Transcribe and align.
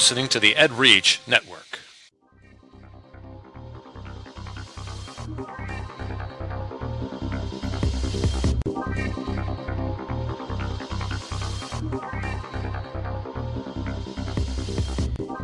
listening 0.00 0.28
to 0.28 0.40
the 0.40 0.54
EdReach 0.54 1.18
Network. 1.28 1.78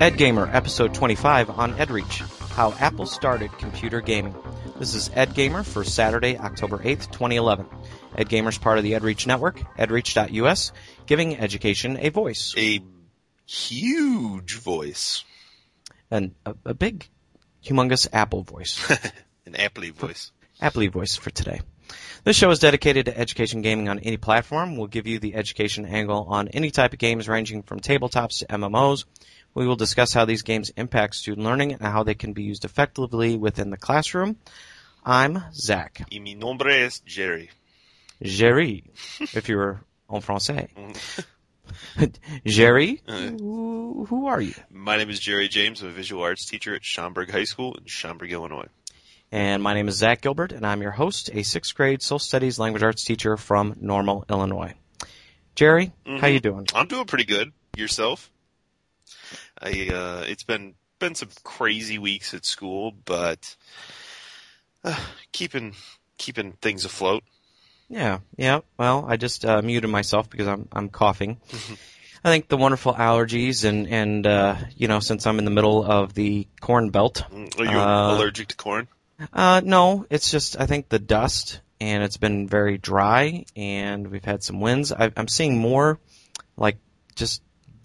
Ed 0.00 0.16
Gamer, 0.16 0.48
episode 0.50 0.95
25 0.95 1.50
on 1.50 1.75
EdReach 1.75 2.20
How 2.52 2.73
Apple 2.80 3.04
Started 3.04 3.52
Computer 3.59 4.00
Gaming. 4.00 4.34
This 4.79 4.95
is 4.95 5.11
Ed 5.12 5.34
Gamer 5.34 5.64
for 5.64 5.84
Saturday, 5.84 6.38
October 6.38 6.79
8th, 6.79 7.12
2011. 7.12 7.66
Ed 8.16 8.30
Gamer 8.30 8.48
is 8.48 8.57
part 8.57 8.79
of 8.79 8.84
the 8.84 8.93
EdReach 8.93 9.26
network, 9.26 9.58
edreach.us, 9.76 10.72
giving 11.04 11.36
education 11.36 11.98
a 12.00 12.08
voice. 12.08 12.54
A 12.57 12.80
huge 13.46 14.59
voice. 14.59 15.25
And 16.11 16.35
a, 16.45 16.55
a 16.67 16.75
big, 16.75 17.09
humongous 17.64 18.07
Apple 18.13 18.43
voice. 18.43 18.91
An 19.46 19.55
Appley 19.55 19.93
voice. 19.93 20.32
Appley 20.61 20.91
voice 20.91 21.17
for 21.17 21.31
today. 21.31 21.61
This 22.25 22.36
show 22.36 22.50
is 22.50 22.59
dedicated 22.59 23.07
to 23.07 23.17
education 23.17 23.63
gaming 23.63 23.89
on 23.89 24.00
any 24.00 24.17
platform. 24.17 24.77
We'll 24.77 24.89
give 24.89 25.07
you 25.07 25.21
the 25.21 25.36
education 25.36 25.86
angle 25.86 26.27
on 26.29 26.49
any 26.49 26.71
type 26.71 26.93
of 26.93 26.99
games 26.99 27.29
ranging 27.29 27.63
from 27.63 27.79
tabletops 27.79 28.41
to 28.41 28.46
MMOs. 28.46 29.05
We 29.55 29.67
will 29.67 29.77
discuss 29.77 30.13
how 30.13 30.25
these 30.25 30.43
games 30.43 30.71
impact 30.77 31.14
student 31.14 31.47
learning 31.47 31.72
and 31.72 31.83
how 31.83 32.03
they 32.03 32.14
can 32.14 32.33
be 32.33 32.42
used 32.42 32.64
effectively 32.64 33.36
within 33.36 33.70
the 33.70 33.77
classroom. 33.77 34.36
I'm 35.05 35.41
Zach. 35.55 36.03
Y 36.11 36.19
mi 36.19 36.34
nombre 36.34 36.84
es 36.84 37.00
Jerry. 37.06 37.50
Jerry, 38.20 38.84
if 39.20 39.48
you 39.48 39.56
were 39.56 39.81
en 40.11 40.20
français. 40.20 40.69
Mm. 40.75 41.25
Jerry, 42.47 43.02
who, 43.06 44.06
who 44.08 44.27
are 44.27 44.41
you? 44.41 44.55
My 44.70 44.97
name 44.97 45.11
is 45.11 45.20
Jerry 45.20 45.48
James. 45.48 45.83
I'm 45.83 45.89
a 45.89 45.92
visual 45.92 46.22
arts 46.22 46.44
teacher 46.44 46.75
at 46.75 46.84
Schaumburg 46.84 47.30
High 47.30 47.44
School 47.44 47.75
in 47.75 47.86
Schaumburg, 47.86 48.33
Illinois. 48.33 48.66
And 49.33 49.62
my 49.62 49.75
name 49.75 49.88
is 49.88 49.97
Zach 49.97 50.20
Gilbert, 50.20 50.53
and 50.53 50.66
I'm 50.66 50.83
your 50.83 50.92
host, 50.92 51.30
a 51.33 51.42
sixth 51.42 51.75
grade 51.75 52.03
social 52.03 52.19
studies 52.19 52.58
language 52.58 52.83
arts 52.83 53.05
teacher 53.05 53.36
from 53.36 53.77
Normal, 53.80 54.25
Illinois. 54.30 54.75
Jerry, 55.55 55.92
how 56.05 56.27
you 56.27 56.41
doing? 56.41 56.66
I'm 56.75 56.86
doing 56.86 57.06
pretty 57.06 57.25
good. 57.25 57.53
Yourself? 57.77 58.31
I 59.60 59.88
uh, 59.92 60.25
it's 60.27 60.44
been 60.44 60.75
been 60.98 61.14
some 61.14 61.31
crazy 61.44 61.98
weeks 61.98 62.34
at 62.34 62.44
school, 62.44 62.92
but 63.05 63.56
uh, 64.84 64.98
keeping 65.33 65.75
keeping 66.19 66.53
things 66.53 66.84
afloat. 66.84 67.25
Yeah, 67.88 68.18
yeah. 68.36 68.60
Well, 68.78 69.04
I 69.08 69.16
just 69.16 69.44
uh, 69.44 69.62
muted 69.62 69.90
myself 69.90 70.28
because 70.28 70.48
I'm 70.48 70.68
I'm 70.72 70.88
coughing. 70.88 71.38
I 72.24 72.30
think 72.30 72.48
the 72.48 72.56
wonderful 72.56 72.92
allergies 72.94 73.64
and 73.64 73.86
and 73.88 74.26
uh, 74.26 74.56
you 74.76 74.88
know 74.88 75.00
since 75.00 75.26
I'm 75.26 75.38
in 75.38 75.44
the 75.44 75.50
middle 75.52 75.84
of 75.84 76.12
the 76.14 76.48
corn 76.60 76.90
belt. 76.90 77.22
Are 77.32 77.64
you 77.64 77.78
Uh, 77.78 78.16
allergic 78.16 78.48
to 78.48 78.56
corn? 78.56 78.88
Uh, 79.32 79.60
no, 79.64 80.04
it's 80.10 80.30
just 80.30 80.58
I 80.60 80.66
think 80.66 80.88
the 80.88 80.98
dust 80.98 81.60
and 81.80 82.02
it's 82.02 82.16
been 82.16 82.48
very 82.48 82.76
dry 82.78 83.44
and 83.54 84.08
we've 84.08 84.24
had 84.24 84.42
some 84.42 84.60
winds. 84.60 84.92
I, 84.92 85.12
I'm 85.16 85.28
seeing 85.28 85.58
more 85.58 86.00
like 86.56 86.78
just 87.14 87.42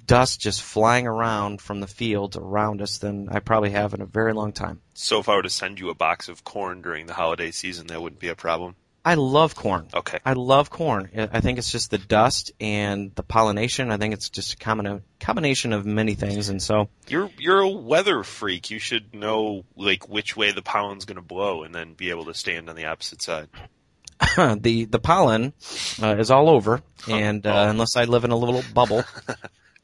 dust 0.08 0.42
just 0.42 0.62
flying 0.62 1.08
around 1.08 1.62
from 1.62 1.80
the 1.80 1.88
fields 1.88 2.36
around 2.36 2.82
us 2.82 2.98
than 2.98 3.30
I 3.30 3.40
probably 3.40 3.72
have 3.72 3.94
in 3.94 4.02
a 4.02 4.06
very 4.06 4.34
long 4.34 4.52
time. 4.52 4.82
So 4.94 5.20
if 5.20 5.30
I 5.30 5.36
were 5.36 5.44
to 5.44 5.50
send 5.50 5.80
you 5.80 5.90
a 5.90 5.96
box 5.96 6.28
of 6.28 6.44
corn 6.44 6.82
during 6.82 7.06
the 7.06 7.14
holiday 7.14 7.52
season, 7.52 7.88
that 7.88 8.02
wouldn't 8.02 8.20
be 8.20 8.28
a 8.30 8.36
problem. 8.36 8.76
I 9.04 9.16
love 9.16 9.56
corn. 9.56 9.88
Okay. 9.94 10.20
I 10.24 10.34
love 10.34 10.70
corn. 10.70 11.10
I 11.34 11.42
think 11.42 11.58
it's 11.58 11.72
just 11.72 11.90
the 11.90 11.98
dust 11.98 12.52
and 12.62 13.12
the 13.16 13.24
pollination. 13.24 13.90
I 13.92 13.98
think 13.98 14.14
it's 14.14 14.30
just 14.30 14.54
a 14.54 14.58
combina- 14.58 15.02
combination 15.20 15.74
of 15.74 15.86
many 15.88 16.14
things. 16.14 16.50
And 16.50 16.62
so, 16.62 16.88
You're 17.08 17.32
you're 17.40 17.62
a 17.62 17.68
weather 17.70 18.24
freak. 18.24 18.70
You 18.70 18.78
should 18.78 19.16
know 19.16 19.66
like 19.76 20.08
which 20.08 20.38
way 20.38 20.52
the 20.52 20.62
pollen's 20.62 21.06
going 21.06 21.16
to 21.16 21.22
blow, 21.24 21.64
and 21.64 21.74
then 21.74 21.94
be 21.96 22.12
able 22.12 22.26
to 22.26 22.34
stand 22.36 22.70
on 22.70 22.76
the 22.76 22.86
opposite 22.86 23.22
side. 23.24 23.48
the 24.62 24.86
the 24.86 25.00
pollen 25.00 25.54
uh, 26.02 26.16
is 26.18 26.30
all 26.30 26.50
over. 26.50 26.82
And 27.10 27.48
uh, 27.48 27.54
Oh. 27.66 27.70
unless 27.70 27.96
I 27.98 28.04
live 28.04 28.24
in 28.24 28.30
a 28.32 28.38
little 28.38 28.62
bubble, 28.76 29.04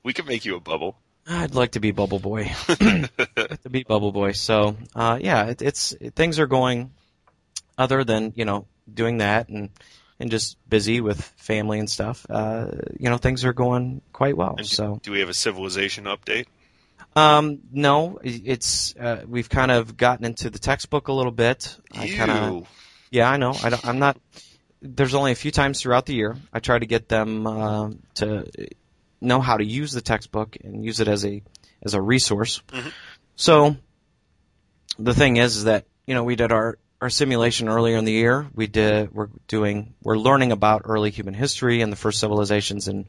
We 0.03 0.13
can 0.13 0.27
make 0.27 0.45
you 0.45 0.55
a 0.55 0.59
bubble. 0.59 0.95
I'd 1.27 1.55
like 1.55 1.71
to 1.71 1.79
be 1.79 1.91
Bubble 1.91 2.19
Boy. 2.19 2.51
to 2.67 3.69
be 3.69 3.83
Bubble 3.83 4.11
Boy. 4.11 4.31
So, 4.33 4.77
uh, 4.95 5.17
yeah, 5.19 5.47
it, 5.47 5.61
it's 5.63 5.95
things 6.15 6.39
are 6.39 6.45
going. 6.47 6.91
Other 7.79 8.03
than 8.03 8.33
you 8.35 8.45
know 8.45 8.67
doing 8.91 9.17
that 9.19 9.49
and 9.49 9.69
and 10.19 10.31
just 10.31 10.57
busy 10.67 10.99
with 10.99 11.21
family 11.37 11.77
and 11.79 11.89
stuff, 11.89 12.25
uh, 12.29 12.67
you 12.99 13.09
know 13.09 13.17
things 13.17 13.45
are 13.45 13.53
going 13.53 14.01
quite 14.13 14.35
well. 14.35 14.55
And 14.57 14.65
So, 14.67 14.99
do 15.03 15.11
we 15.11 15.19
have 15.19 15.29
a 15.29 15.33
civilization 15.33 16.05
update? 16.05 16.45
um, 17.15 17.59
no, 17.71 18.19
it's 18.23 18.95
uh, 18.95 19.23
we've 19.27 19.49
kind 19.49 19.71
of 19.71 19.95
gotten 19.97 20.25
into 20.25 20.49
the 20.49 20.59
textbook 20.59 21.07
a 21.07 21.13
little 21.13 21.31
bit. 21.31 21.77
I 21.91 22.07
kind 22.09 22.31
of 22.31 22.67
yeah, 23.11 23.29
I 23.29 23.37
know. 23.37 23.53
I 23.63 23.69
don't, 23.69 23.85
I'm 23.85 23.99
not. 23.99 24.17
There's 24.81 25.13
only 25.15 25.31
a 25.31 25.35
few 25.35 25.51
times 25.51 25.81
throughout 25.81 26.05
the 26.05 26.13
year 26.13 26.35
I 26.53 26.59
try 26.59 26.77
to 26.77 26.85
get 26.85 27.09
them 27.09 27.47
uh, 27.47 27.89
to 28.15 28.47
know 29.19 29.41
how 29.41 29.57
to 29.57 29.65
use 29.65 29.91
the 29.91 30.01
textbook 30.01 30.57
and 30.63 30.83
use 30.85 30.99
it 30.99 31.07
as 31.07 31.25
a 31.25 31.41
as 31.83 31.93
a 31.93 32.01
resource. 32.01 32.61
Mhm. 32.69 32.91
So 33.35 33.75
the 34.99 35.13
thing 35.13 35.37
is, 35.37 35.57
is 35.57 35.63
that 35.65 35.85
you 36.05 36.13
know 36.15 36.23
we 36.23 36.35
did 36.35 36.51
our 36.51 36.77
our 37.01 37.09
simulation 37.09 37.69
earlier 37.69 37.97
in 37.97 38.05
the 38.05 38.11
year. 38.11 38.47
We 38.53 38.67
did 38.67 39.13
we're 39.13 39.29
doing 39.47 39.93
we're 40.03 40.17
learning 40.17 40.51
about 40.51 40.83
early 40.85 41.11
human 41.11 41.33
history 41.33 41.81
and 41.81 41.91
the 41.91 41.97
first 41.97 42.19
civilizations 42.19 42.87
in 42.87 43.05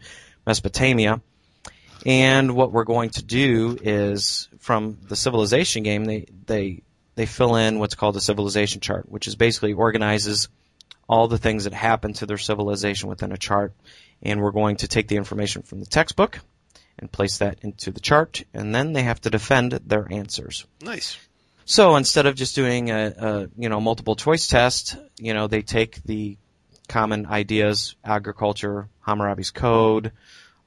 Mesopotamia. 0.46 1.20
And 2.06 2.54
what 2.54 2.70
we're 2.70 2.84
going 2.84 3.10
to 3.10 3.24
do 3.24 3.76
is 3.82 4.48
from 4.60 4.98
the 5.08 5.16
civilization 5.16 5.82
game, 5.82 6.04
they 6.04 6.26
they 6.46 6.82
they 7.14 7.26
fill 7.26 7.56
in 7.56 7.78
what's 7.78 7.94
called 7.94 8.16
a 8.16 8.20
civilization 8.20 8.80
chart, 8.80 9.10
which 9.10 9.26
is 9.26 9.34
basically 9.34 9.72
organizes 9.72 10.48
all 11.08 11.26
the 11.26 11.38
things 11.38 11.64
that 11.64 11.72
happen 11.72 12.12
to 12.12 12.26
their 12.26 12.38
civilization 12.38 13.08
within 13.08 13.32
a 13.32 13.36
chart. 13.36 13.72
And 14.22 14.40
we're 14.40 14.52
going 14.52 14.76
to 14.76 14.88
take 14.88 15.08
the 15.08 15.16
information 15.16 15.62
from 15.62 15.80
the 15.80 15.86
textbook 15.86 16.40
and 16.98 17.10
place 17.10 17.38
that 17.38 17.58
into 17.62 17.90
the 17.92 18.00
chart, 18.00 18.42
and 18.52 18.74
then 18.74 18.92
they 18.92 19.04
have 19.04 19.20
to 19.20 19.30
defend 19.30 19.72
their 19.72 20.10
answers. 20.12 20.66
Nice. 20.82 21.16
So 21.70 21.96
instead 21.96 22.24
of 22.24 22.34
just 22.34 22.54
doing 22.54 22.90
a, 22.90 23.12
a 23.18 23.48
you 23.58 23.68
know 23.68 23.78
multiple 23.78 24.16
choice 24.16 24.48
test, 24.48 24.96
you 25.18 25.34
know 25.34 25.48
they 25.48 25.60
take 25.60 26.02
the 26.02 26.38
common 26.88 27.26
ideas: 27.26 27.94
agriculture, 28.02 28.88
Hammurabi's 29.06 29.50
code, 29.50 30.12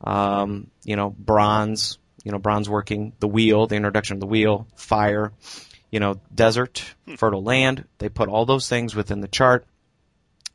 um, 0.02 0.68
you 0.84 0.96
know 0.96 1.10
bronze, 1.10 1.98
you 2.24 2.32
know 2.32 2.38
bronze 2.38 2.70
working, 2.70 3.14
the 3.20 3.28
wheel, 3.28 3.66
the 3.66 3.78
introduction 3.78 4.18
of 4.18 4.20
the 4.20 4.28
wheel, 4.28 4.68
fire, 4.76 5.34
you 5.90 6.00
know 6.00 6.22
desert, 6.36 6.86
fertile 7.18 7.44
land. 7.44 7.86
They 7.98 8.10
put 8.10 8.30
all 8.30 8.46
those 8.46 8.70
things 8.70 8.94
within 8.94 9.22
the 9.22 9.28
chart, 9.28 9.66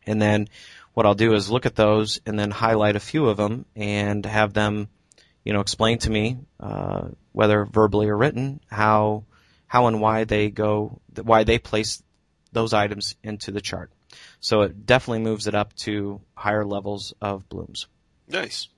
and 0.07 0.23
then 0.23 0.47
what 0.95 1.07
I'll 1.07 1.15
do 1.15 1.35
is 1.35 1.51
look 1.51 1.67
at 1.67 1.75
those 1.75 2.21
and 2.25 2.39
then 2.39 2.53
highlight 2.53 2.95
a 2.95 3.01
few 3.01 3.27
of 3.27 3.37
them 3.37 3.65
and 3.75 4.25
have 4.25 4.53
them, 4.53 4.87
you 5.45 5.53
know, 5.53 5.61
explain 5.61 5.99
to 5.99 6.11
me 6.11 6.39
uh, 6.61 7.09
whether 7.33 7.65
verbally 7.65 8.09
or 8.09 8.17
written 8.17 8.61
how 8.71 9.25
how 9.67 9.87
and 9.87 10.01
why 10.01 10.25
they 10.25 10.51
go, 10.51 11.01
why 11.23 11.45
they 11.45 11.59
place 11.59 12.03
those 12.53 12.73
items 12.73 13.17
into 13.23 13.51
the 13.51 13.61
chart. 13.61 13.91
So 14.41 14.63
it 14.63 14.87
definitely 14.87 15.21
moves 15.21 15.47
it 15.47 15.55
up 15.55 15.75
to 15.77 16.21
higher 16.35 16.65
levels 16.65 17.13
of 17.21 17.49
Bloom's. 17.49 17.87
Nice. 18.29 18.69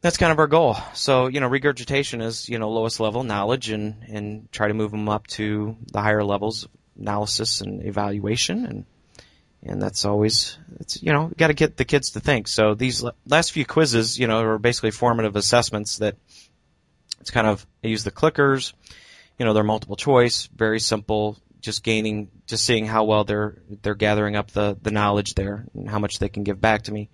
That's 0.00 0.16
kind 0.16 0.32
of 0.32 0.38
our 0.38 0.48
goal. 0.48 0.76
So, 0.94 1.28
you 1.28 1.40
know, 1.40 1.46
regurgitation 1.46 2.20
is, 2.20 2.48
you 2.48 2.58
know, 2.58 2.70
lowest 2.70 2.98
level 2.98 3.22
knowledge 3.22 3.70
and, 3.70 4.02
and 4.08 4.50
try 4.50 4.68
to 4.68 4.74
move 4.74 4.90
them 4.90 5.08
up 5.08 5.26
to 5.28 5.76
the 5.92 6.00
higher 6.00 6.24
levels 6.24 6.64
of 6.64 6.70
analysis 6.98 7.60
and 7.60 7.86
evaluation. 7.86 8.66
And, 8.66 8.84
and 9.62 9.80
that's 9.80 10.04
always, 10.04 10.58
it's, 10.80 11.00
you 11.00 11.12
know, 11.12 11.30
got 11.36 11.48
to 11.48 11.54
get 11.54 11.76
the 11.76 11.84
kids 11.84 12.10
to 12.10 12.20
think. 12.20 12.48
So 12.48 12.74
these 12.74 13.04
last 13.26 13.52
few 13.52 13.64
quizzes, 13.64 14.18
you 14.18 14.26
know, 14.26 14.42
are 14.42 14.58
basically 14.58 14.90
formative 14.90 15.36
assessments 15.36 15.98
that 15.98 16.16
it's 17.20 17.30
kind 17.30 17.46
of, 17.46 17.64
I 17.84 17.86
use 17.86 18.02
the 18.02 18.10
clickers, 18.10 18.72
you 19.38 19.44
know, 19.44 19.52
they're 19.52 19.64
multiple 19.64 19.96
choice, 19.96 20.48
very 20.54 20.80
simple, 20.80 21.38
just 21.60 21.82
gaining, 21.82 22.30
just 22.46 22.64
seeing 22.64 22.86
how 22.86 23.04
well 23.04 23.24
they're, 23.24 23.56
they're 23.82 23.94
gathering 23.94 24.36
up 24.36 24.50
the, 24.50 24.76
the 24.82 24.90
knowledge 24.90 25.34
there 25.34 25.64
and 25.74 25.88
how 25.88 25.98
much 25.98 26.18
they 26.18 26.28
can 26.28 26.42
give 26.42 26.60
back 26.60 26.82
to 26.82 26.92
me. 26.92 27.08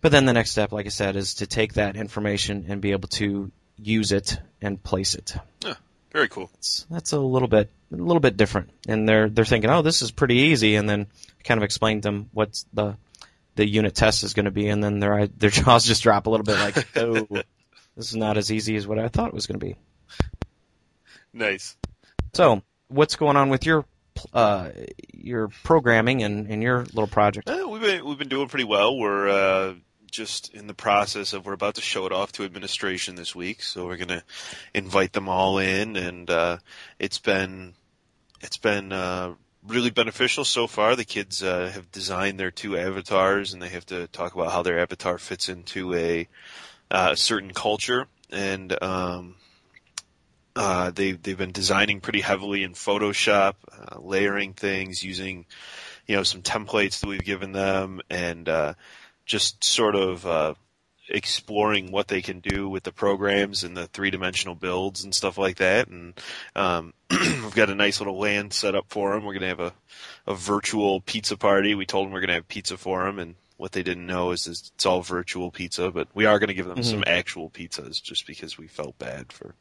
But 0.00 0.12
then 0.12 0.26
the 0.26 0.32
next 0.32 0.50
step, 0.50 0.72
like 0.72 0.86
I 0.86 0.90
said, 0.90 1.16
is 1.16 1.36
to 1.36 1.46
take 1.46 1.74
that 1.74 1.96
information 1.96 2.66
and 2.68 2.80
be 2.80 2.92
able 2.92 3.08
to 3.08 3.50
use 3.78 4.12
it 4.12 4.38
and 4.60 4.82
place 4.82 5.14
it. 5.14 5.34
Yeah, 5.64 5.74
Very 6.12 6.28
cool. 6.28 6.50
It's, 6.58 6.86
that's 6.90 7.12
a 7.12 7.18
little 7.18 7.48
bit, 7.48 7.70
a 7.92 7.96
little 7.96 8.20
bit 8.20 8.36
different. 8.36 8.70
And 8.86 9.08
they're, 9.08 9.30
they're 9.30 9.44
thinking, 9.44 9.70
oh, 9.70 9.82
this 9.82 10.02
is 10.02 10.10
pretty 10.10 10.36
easy. 10.36 10.76
And 10.76 10.88
then 10.88 11.06
I 11.40 11.42
kind 11.42 11.58
of 11.58 11.64
explained 11.64 12.02
to 12.02 12.08
them 12.08 12.28
what's 12.32 12.66
the, 12.74 12.96
the 13.54 13.66
unit 13.66 13.94
test 13.94 14.24
is 14.24 14.34
going 14.34 14.44
to 14.44 14.50
be. 14.50 14.68
And 14.68 14.84
then 14.84 15.00
their, 15.00 15.26
their 15.26 15.50
jaws 15.64 15.86
just 15.86 16.02
drop 16.02 16.26
a 16.26 16.30
little 16.30 16.44
bit 16.44 16.58
like, 16.58 16.96
oh, 16.96 17.26
this 17.96 18.08
is 18.08 18.16
not 18.16 18.36
as 18.36 18.52
easy 18.52 18.76
as 18.76 18.86
what 18.86 18.98
I 18.98 19.08
thought 19.08 19.28
it 19.28 19.34
was 19.34 19.46
going 19.46 19.60
to 19.60 19.66
be. 19.66 19.76
Nice. 21.34 21.76
So, 22.32 22.62
what's 22.88 23.16
going 23.16 23.36
on 23.36 23.50
with 23.50 23.66
your 23.66 23.84
uh, 24.32 24.70
your 25.12 25.48
programming 25.64 26.22
and, 26.22 26.46
and 26.48 26.62
your 26.62 26.84
little 26.84 27.08
project? 27.08 27.50
Uh, 27.50 27.66
we've 27.68 27.82
been 27.82 28.04
we've 28.04 28.18
been 28.18 28.28
doing 28.28 28.48
pretty 28.48 28.64
well. 28.64 28.96
We're 28.96 29.28
uh, 29.28 29.74
just 30.10 30.54
in 30.54 30.68
the 30.68 30.74
process 30.74 31.32
of 31.32 31.44
we're 31.44 31.52
about 31.52 31.74
to 31.74 31.80
show 31.80 32.06
it 32.06 32.12
off 32.12 32.30
to 32.32 32.44
administration 32.44 33.16
this 33.16 33.34
week, 33.34 33.62
so 33.62 33.84
we're 33.86 33.96
gonna 33.96 34.22
invite 34.72 35.12
them 35.12 35.28
all 35.28 35.58
in, 35.58 35.96
and 35.96 36.30
uh, 36.30 36.58
it's 37.00 37.18
been 37.18 37.74
it's 38.40 38.58
been 38.58 38.92
uh, 38.92 39.34
really 39.66 39.90
beneficial 39.90 40.44
so 40.44 40.68
far. 40.68 40.94
The 40.94 41.04
kids 41.04 41.42
uh, 41.42 41.70
have 41.74 41.90
designed 41.90 42.38
their 42.38 42.52
two 42.52 42.76
avatars, 42.76 43.52
and 43.52 43.60
they 43.60 43.70
have 43.70 43.86
to 43.86 44.06
talk 44.08 44.34
about 44.34 44.52
how 44.52 44.62
their 44.62 44.78
avatar 44.78 45.18
fits 45.18 45.48
into 45.48 45.94
a, 45.94 46.28
uh, 46.90 47.14
certain 47.14 47.52
culture, 47.52 48.06
and 48.30 48.80
um, 48.82 49.34
uh, 50.56 50.90
they 50.90 51.12
they've 51.12 51.38
been 51.38 51.52
designing 51.52 52.00
pretty 52.00 52.20
heavily 52.20 52.62
in 52.62 52.72
Photoshop, 52.72 53.54
uh, 53.72 53.98
layering 54.00 54.52
things 54.52 55.02
using 55.02 55.46
you 56.06 56.16
know 56.16 56.22
some 56.22 56.42
templates 56.42 57.00
that 57.00 57.08
we've 57.08 57.24
given 57.24 57.52
them, 57.52 58.00
and 58.08 58.48
uh, 58.48 58.74
just 59.26 59.64
sort 59.64 59.96
of 59.96 60.26
uh, 60.26 60.54
exploring 61.08 61.90
what 61.90 62.08
they 62.08 62.22
can 62.22 62.40
do 62.40 62.68
with 62.68 62.84
the 62.84 62.92
programs 62.92 63.64
and 63.64 63.76
the 63.76 63.86
three 63.88 64.10
dimensional 64.10 64.54
builds 64.54 65.04
and 65.04 65.14
stuff 65.14 65.38
like 65.38 65.56
that. 65.56 65.88
And 65.88 66.14
um, 66.54 66.94
we've 67.10 67.54
got 67.54 67.70
a 67.70 67.74
nice 67.74 68.00
little 68.00 68.18
land 68.18 68.52
set 68.52 68.74
up 68.74 68.86
for 68.88 69.12
them. 69.12 69.24
We're 69.24 69.34
gonna 69.34 69.48
have 69.48 69.60
a 69.60 69.72
a 70.26 70.34
virtual 70.34 71.00
pizza 71.00 71.36
party. 71.36 71.74
We 71.74 71.86
told 71.86 72.06
them 72.06 72.12
we're 72.12 72.20
gonna 72.20 72.34
have 72.34 72.48
pizza 72.48 72.76
for 72.76 73.04
them, 73.04 73.18
and 73.18 73.34
what 73.64 73.72
they 73.72 73.82
didn't 73.82 74.06
know 74.06 74.30
is, 74.32 74.46
is 74.46 74.70
it's 74.74 74.84
all 74.84 75.00
virtual 75.00 75.50
pizza, 75.50 75.90
but 75.90 76.06
we 76.12 76.26
are 76.26 76.38
going 76.38 76.48
to 76.48 76.54
give 76.54 76.66
them 76.66 76.76
Mhm. 76.76 76.84
some 76.84 77.04
actual 77.06 77.48
pizzas 77.48 78.02
just 78.02 78.26
because 78.26 78.58
we 78.58 78.68
felt 78.68 78.98
bad 78.98 79.32
for, 79.32 79.54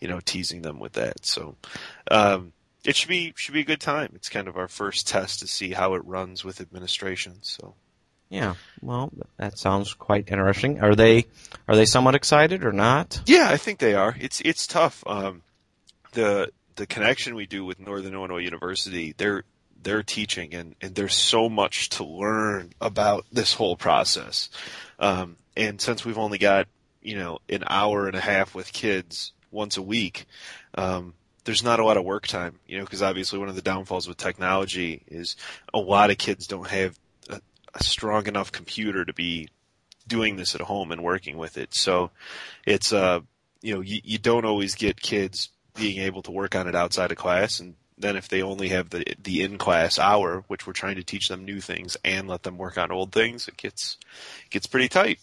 you 0.00 0.06
know, 0.06 0.20
teasing 0.20 0.60
them 0.60 0.78
with 0.78 0.92
that. 0.92 1.24
So, 1.24 1.56
um, 2.10 2.52
it 2.84 2.94
should 2.94 3.08
be 3.08 3.32
should 3.36 3.54
be 3.54 3.60
a 3.62 3.64
good 3.64 3.80
time. 3.80 4.10
It's 4.14 4.28
kind 4.28 4.48
of 4.48 4.58
our 4.58 4.68
first 4.68 5.08
test 5.08 5.38
to 5.40 5.46
see 5.46 5.70
how 5.72 5.94
it 5.94 6.04
runs 6.04 6.44
with 6.44 6.60
administration. 6.60 7.38
So, 7.40 7.74
Yeah. 8.28 8.56
Well, 8.82 9.10
that 9.38 9.58
sounds 9.58 9.94
quite 9.94 10.28
interesting. 10.30 10.80
Are 10.82 10.94
they 10.94 11.24
are 11.66 11.74
they 11.74 11.86
somewhat 11.86 12.14
excited 12.14 12.62
or 12.66 12.72
not? 12.72 13.22
yeah, 13.24 13.48
I 13.48 13.56
think 13.56 13.78
they 13.78 13.94
are. 13.94 14.14
It's 14.20 14.42
it's 14.42 14.66
tough. 14.66 15.02
Um, 15.06 15.40
the 16.12 16.52
the 16.76 16.86
connection 16.86 17.34
we 17.34 17.46
do 17.46 17.64
with 17.64 17.80
Northern 17.80 18.12
Illinois 18.12 18.44
University, 18.44 19.14
they're 19.16 19.44
they're 19.82 20.02
teaching, 20.02 20.54
and 20.54 20.74
and 20.80 20.94
there's 20.94 21.14
so 21.14 21.48
much 21.48 21.88
to 21.90 22.04
learn 22.04 22.72
about 22.80 23.26
this 23.32 23.54
whole 23.54 23.76
process. 23.76 24.48
Um, 24.98 25.36
and 25.56 25.80
since 25.80 26.04
we've 26.04 26.18
only 26.18 26.38
got 26.38 26.68
you 27.02 27.16
know 27.16 27.38
an 27.48 27.64
hour 27.66 28.06
and 28.06 28.16
a 28.16 28.20
half 28.20 28.54
with 28.54 28.72
kids 28.72 29.32
once 29.50 29.76
a 29.76 29.82
week, 29.82 30.26
um, 30.74 31.14
there's 31.44 31.62
not 31.62 31.80
a 31.80 31.84
lot 31.84 31.96
of 31.96 32.04
work 32.04 32.26
time. 32.26 32.58
You 32.66 32.78
know, 32.78 32.84
because 32.84 33.02
obviously 33.02 33.38
one 33.38 33.48
of 33.48 33.56
the 33.56 33.62
downfalls 33.62 34.08
with 34.08 34.16
technology 34.16 35.02
is 35.08 35.36
a 35.72 35.78
lot 35.78 36.10
of 36.10 36.18
kids 36.18 36.46
don't 36.46 36.68
have 36.68 36.98
a, 37.30 37.40
a 37.74 37.84
strong 37.84 38.26
enough 38.26 38.52
computer 38.52 39.04
to 39.04 39.12
be 39.12 39.48
doing 40.06 40.36
this 40.36 40.54
at 40.54 40.60
home 40.62 40.90
and 40.90 41.02
working 41.02 41.36
with 41.36 41.56
it. 41.58 41.74
So 41.74 42.10
it's 42.66 42.92
uh 42.92 43.20
you 43.62 43.74
know 43.74 43.80
you, 43.80 44.00
you 44.04 44.18
don't 44.18 44.44
always 44.44 44.74
get 44.74 45.00
kids 45.00 45.50
being 45.74 45.98
able 46.00 46.22
to 46.22 46.30
work 46.30 46.56
on 46.56 46.66
it 46.66 46.74
outside 46.74 47.12
of 47.12 47.18
class 47.18 47.60
and 47.60 47.74
then 47.98 48.16
if 48.16 48.28
they 48.28 48.42
only 48.42 48.68
have 48.68 48.90
the 48.90 49.04
the 49.22 49.42
in 49.42 49.58
class 49.58 49.98
hour 49.98 50.44
which 50.48 50.66
we're 50.66 50.72
trying 50.72 50.96
to 50.96 51.04
teach 51.04 51.28
them 51.28 51.44
new 51.44 51.60
things 51.60 51.96
and 52.04 52.28
let 52.28 52.42
them 52.42 52.56
work 52.56 52.78
on 52.78 52.90
old 52.92 53.12
things 53.12 53.48
it 53.48 53.56
gets 53.56 53.96
gets 54.50 54.66
pretty 54.66 54.88
tight 54.88 55.18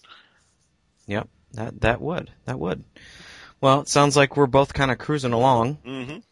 Yep. 1.08 1.30
That 1.54 1.82
that 1.82 2.02
would 2.02 2.32
that 2.46 2.60
would. 2.60 2.84
Well, 3.62 3.82
it 3.82 3.88
sounds 3.88 4.18
like 4.18 4.36
we're 4.36 4.48
both 4.48 4.74
kind 4.74 4.92
of 4.92 4.98
cruising 4.98 5.34
along 5.34 5.78
mhm 5.86 6.24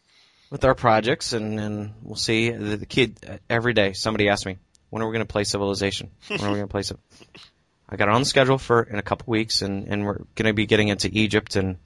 with 0.50 0.64
our 0.64 0.74
projects, 0.74 1.32
and 1.32 1.58
and 1.58 1.94
we'll 2.02 2.16
see. 2.16 2.50
The, 2.50 2.76
the 2.76 2.86
kid 2.86 3.18
uh, 3.28 3.38
every 3.48 3.72
day 3.72 3.92
somebody 3.92 4.28
asks 4.28 4.46
me 4.46 4.58
when 4.90 5.02
are 5.02 5.06
we 5.06 5.12
going 5.12 5.26
to 5.26 5.32
play 5.32 5.44
Civilization? 5.44 6.10
When 6.28 6.40
are 6.40 6.50
we 6.50 6.56
going 6.56 6.68
to 6.68 6.70
play 6.70 6.80
it? 6.80 6.92
I 7.88 7.96
got 7.96 8.08
it 8.08 8.14
on 8.14 8.22
the 8.22 8.26
schedule 8.26 8.58
for 8.58 8.82
in 8.82 8.98
a 8.98 9.02
couple 9.02 9.30
weeks, 9.30 9.62
and 9.62 9.88
and 9.88 10.04
we're 10.04 10.18
going 10.34 10.46
to 10.46 10.52
be 10.52 10.66
getting 10.66 10.88
into 10.88 11.08
Egypt, 11.10 11.56
and 11.56 11.78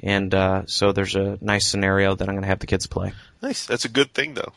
and 0.00 0.34
uh, 0.34 0.62
so 0.66 0.92
there's 0.92 1.14
a 1.16 1.38
nice 1.40 1.66
scenario 1.66 2.14
that 2.14 2.28
I'm 2.28 2.34
going 2.34 2.42
to 2.42 2.48
have 2.48 2.58
the 2.60 2.66
kids 2.66 2.86
play. 2.86 3.12
nice 3.42 3.66
that's 3.66 3.84
a 3.84 3.88
good 3.88 4.12
thing 4.14 4.34
though 4.34 4.52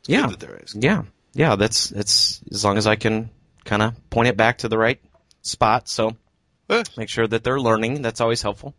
It's 0.00 0.08
Yeah. 0.08 0.22
good 0.28 0.40
that 0.40 0.40
they're. 0.40 0.62
Yeah, 0.74 1.02
yeah. 1.34 1.56
That's 1.56 1.88
that's 1.90 2.40
as 2.50 2.64
long 2.64 2.76
as 2.78 2.86
I 2.86 2.96
can 2.96 3.30
kind 3.64 3.82
of 3.82 4.10
point 4.10 4.28
it 4.28 4.36
back 4.36 4.58
to 4.58 4.68
the 4.68 4.78
right 4.78 5.00
spot. 5.42 5.88
So 5.88 6.16
Eh. 6.70 6.82
make 6.96 7.08
sure 7.08 7.26
that 7.26 7.42
they're 7.44 7.60
learning. 7.60 8.02
That's 8.02 8.20
always 8.20 8.42
helpful. 8.42 8.74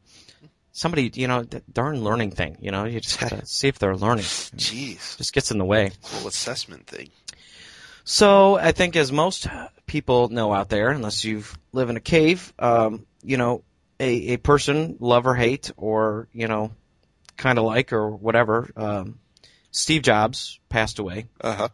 Somebody, 0.74 1.12
you 1.14 1.28
know, 1.28 1.44
that 1.44 1.74
darn 1.74 2.02
learning 2.04 2.32
thing. 2.32 2.58
You 2.62 2.72
know, 2.72 2.86
you 2.86 3.00
just 3.02 3.20
gotta 3.20 3.46
see 3.58 3.68
if 3.68 3.78
they're 3.78 3.96
learning. 3.98 4.24
jeez 4.24 5.18
Just 5.18 5.34
gets 5.34 5.52
in 5.52 5.58
the 5.58 5.66
way. 5.66 5.92
little 6.14 6.30
assessment 6.30 6.88
thing 6.88 7.10
So 8.06 8.56
I 8.58 8.72
think, 8.72 8.96
as 8.96 9.12
most 9.12 9.48
people 9.86 10.30
know 10.30 10.54
out 10.54 10.70
there, 10.70 10.90
unless 10.90 11.24
you 11.26 11.44
live 11.74 11.90
in 11.90 11.98
a 11.98 12.02
cave, 12.02 12.54
um, 12.58 13.06
you 13.24 13.38
know, 13.38 13.64
a, 14.02 14.34
a 14.34 14.38
person, 14.38 14.98
love 15.00 15.28
or 15.28 15.36
hate, 15.36 15.72
or 15.78 16.28
you 16.34 16.48
know, 16.48 16.72
kind 17.38 17.58
of 17.58 17.66
like 17.66 17.94
or 17.94 18.10
whatever. 18.10 18.70
Um, 18.76 19.20
Steve 19.72 20.02
Jobs 20.02 20.60
passed 20.70 21.00
away. 21.00 21.28
uh-huh 21.40 21.70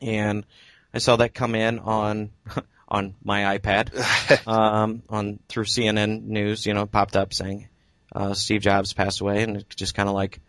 and 0.00 0.44
I 0.92 0.98
saw 0.98 1.16
that 1.16 1.34
come 1.34 1.54
in 1.54 1.78
on 1.78 2.30
on 2.88 3.14
my 3.22 3.58
iPad 3.58 4.46
um, 4.48 5.02
on 5.08 5.38
through 5.48 5.64
CNN 5.64 6.24
News. 6.24 6.66
You 6.66 6.74
know, 6.74 6.86
popped 6.86 7.16
up 7.16 7.32
saying 7.34 7.68
uh, 8.14 8.34
Steve 8.34 8.62
Jobs 8.62 8.92
passed 8.92 9.20
away, 9.20 9.42
and 9.42 9.58
it 9.58 9.70
just 9.70 9.94
kind 9.94 10.08
of 10.08 10.14
like, 10.14 10.40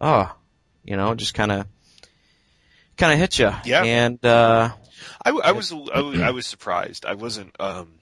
oh, 0.00 0.34
you 0.84 0.96
know, 0.96 1.14
just 1.14 1.34
kind 1.34 1.52
of 1.52 1.66
kind 2.96 3.12
of 3.12 3.18
hit 3.18 3.38
you. 3.38 3.52
Yeah. 3.64 3.84
And 3.84 4.24
uh, 4.24 4.70
I, 5.24 5.30
I 5.30 5.52
was 5.52 5.72
I 5.72 6.00
was 6.00 6.20
I 6.20 6.30
was 6.30 6.46
surprised. 6.46 7.06
I 7.06 7.14
wasn't. 7.14 7.54
Um, 7.60 7.92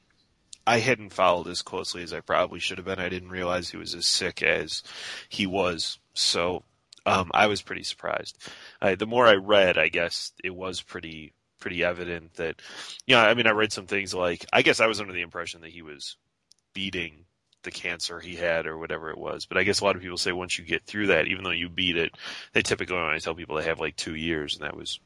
I 0.67 0.79
hadn't 0.79 1.13
followed 1.13 1.49
as 1.49 1.63
closely 1.63 2.03
as 2.03 2.13
I 2.13 2.21
probably 2.21 2.61
should 2.61 2.79
have 2.79 2.87
been. 2.87 2.99
I 2.99 3.09
didn't 3.09 3.31
realize 3.31 3.69
he 3.69 3.77
was 3.77 3.95
as 3.95 4.07
sick 4.07 4.43
as 4.43 4.83
he 5.29 5.47
was. 5.47 5.99
So 6.15 6.63
um, 7.07 7.31
I 7.35 7.47
was 7.49 7.63
pretty 7.63 7.83
surprised. 7.83 8.39
Uh, 8.81 8.95
the 8.95 9.07
more 9.07 9.27
I 9.27 9.35
read, 9.35 9.77
I 9.79 9.89
guess 9.89 10.33
it 10.43 10.55
was 10.55 10.81
pretty 10.81 11.33
pretty 11.61 11.85
evident 11.85 12.35
that. 12.35 12.57
You 13.07 13.17
know, 13.17 13.23
I 13.23 13.35
mean, 13.35 13.47
I 13.47 13.53
read 13.53 13.73
some 13.73 13.87
things 13.87 14.15
like 14.15 14.47
I 14.53 14.63
guess 14.63 14.81
I 14.81 14.87
was 14.87 15.01
under 15.01 15.13
the 15.13 15.23
impression 15.23 15.61
that 15.63 15.73
he 15.73 15.83
was 15.83 16.17
beating 16.73 17.25
the 17.63 17.71
cancer 17.71 18.21
he 18.21 18.37
had 18.37 18.67
or 18.67 18.79
whatever 18.79 19.11
it 19.11 19.19
was. 19.19 19.47
But 19.47 19.59
I 19.59 19.65
guess 19.65 19.81
a 19.81 19.85
lot 19.85 19.97
of 19.97 20.03
people 20.03 20.19
say 20.19 20.33
once 20.33 20.59
you 20.59 20.65
get 20.65 20.85
through 20.85 21.09
that, 21.09 21.29
even 21.29 21.45
though 21.45 21.51
you 21.51 21.69
beat 21.69 21.97
it, 21.97 22.13
they 22.53 22.63
typically 22.63 22.97
only 22.97 23.21
tell 23.21 23.35
people 23.35 23.57
they 23.57 23.65
have 23.65 23.81
like 23.81 23.97
two 23.97 24.15
years, 24.15 24.57
and 24.57 24.65
that 24.65 24.77
was 24.77 25.01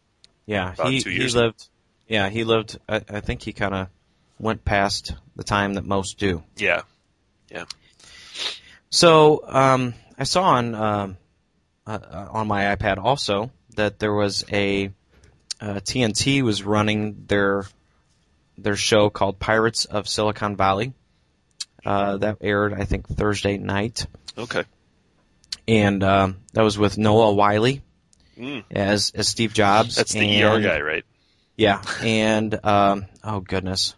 yeah, 0.49 0.73
About 0.73 0.91
he 0.91 1.01
two 1.01 1.11
he 1.11 1.29
lived. 1.29 1.69
Yeah, 2.09 2.31
he 2.31 2.43
lived. 2.43 2.79
I, 2.89 3.03
I 3.09 3.21
think 3.21 3.43
he 3.43 3.53
kind 3.53 3.75
of 3.75 3.89
went 4.39 4.65
past 4.65 5.15
the 5.37 5.45
time 5.45 5.75
that 5.75 5.85
most 5.85 6.19
do. 6.19 6.43
yeah. 6.57 6.83
Yeah. 7.51 7.65
So 8.91 9.43
um, 9.47 9.95
I 10.19 10.25
saw 10.25 10.43
on 10.45 10.75
um, 10.75 11.17
uh, 11.87 11.99
uh, 12.03 12.29
on 12.31 12.47
my 12.47 12.75
iPad 12.77 12.99
also 12.99 13.51
that 13.77 13.99
there 13.99 14.13
was 14.13 14.45
a 14.53 14.91
uh, 15.61 15.75
TNT 15.81 16.43
was 16.43 16.63
running 16.63 17.25
their 17.27 17.65
their 18.57 18.77
show 18.77 19.09
called 19.11 19.39
Pirates 19.39 19.85
of 19.85 20.09
Silicon 20.09 20.57
Valley. 20.57 20.93
Uh, 21.87 22.19
that 22.19 22.39
aired 22.41 22.75
I 22.75 22.85
think 22.85 23.09
Thursday 23.09 23.57
night, 23.57 24.07
Okay. 24.37 24.65
and 25.67 26.03
um, 26.05 26.37
that 26.53 26.63
was 26.63 26.77
with 26.77 26.99
Noah 26.99 27.33
Wyle 27.35 27.79
Mm. 28.39 28.63
as 28.71 29.11
as 29.17 29.27
Steve 29.27 29.53
Jobs. 29.53 29.97
That's 29.97 30.13
the 30.13 30.21
and, 30.21 30.45
ER 30.45 30.61
guy, 30.61 30.81
right? 30.81 31.05
Yeah, 31.57 31.83
and 32.03 32.65
um, 32.65 33.07
oh 33.25 33.41
goodness, 33.41 33.97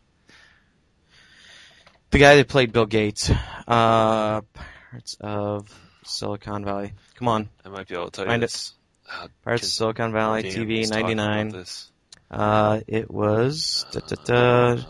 the 2.10 2.18
guy 2.18 2.36
that 2.36 2.48
played 2.48 2.72
Bill 2.72 2.86
Gates, 2.86 3.30
uh, 3.68 4.40
Pirates 4.42 5.16
of 5.20 5.68
Silicon 6.04 6.64
Valley. 6.64 6.92
Come 7.16 7.28
on, 7.28 7.48
I 7.64 7.68
might 7.68 7.88
be 7.88 7.94
able 7.94 8.06
to 8.06 8.10
tell 8.10 8.24
you 8.24 8.30
Find 8.30 8.42
it. 8.42 8.46
this. 8.46 8.74
Uh, 9.10 9.28
Pirates 9.44 9.64
of 9.66 9.72
Silicon 9.72 10.12
Valley 10.12 10.42
TV 10.44 10.86
about 10.86 11.14
'99. 11.16 11.64
Uh, 12.30 12.80
it 12.86 13.10
was 13.10 13.84
da, 13.90 14.00
da, 14.00 14.16
da, 14.24 14.82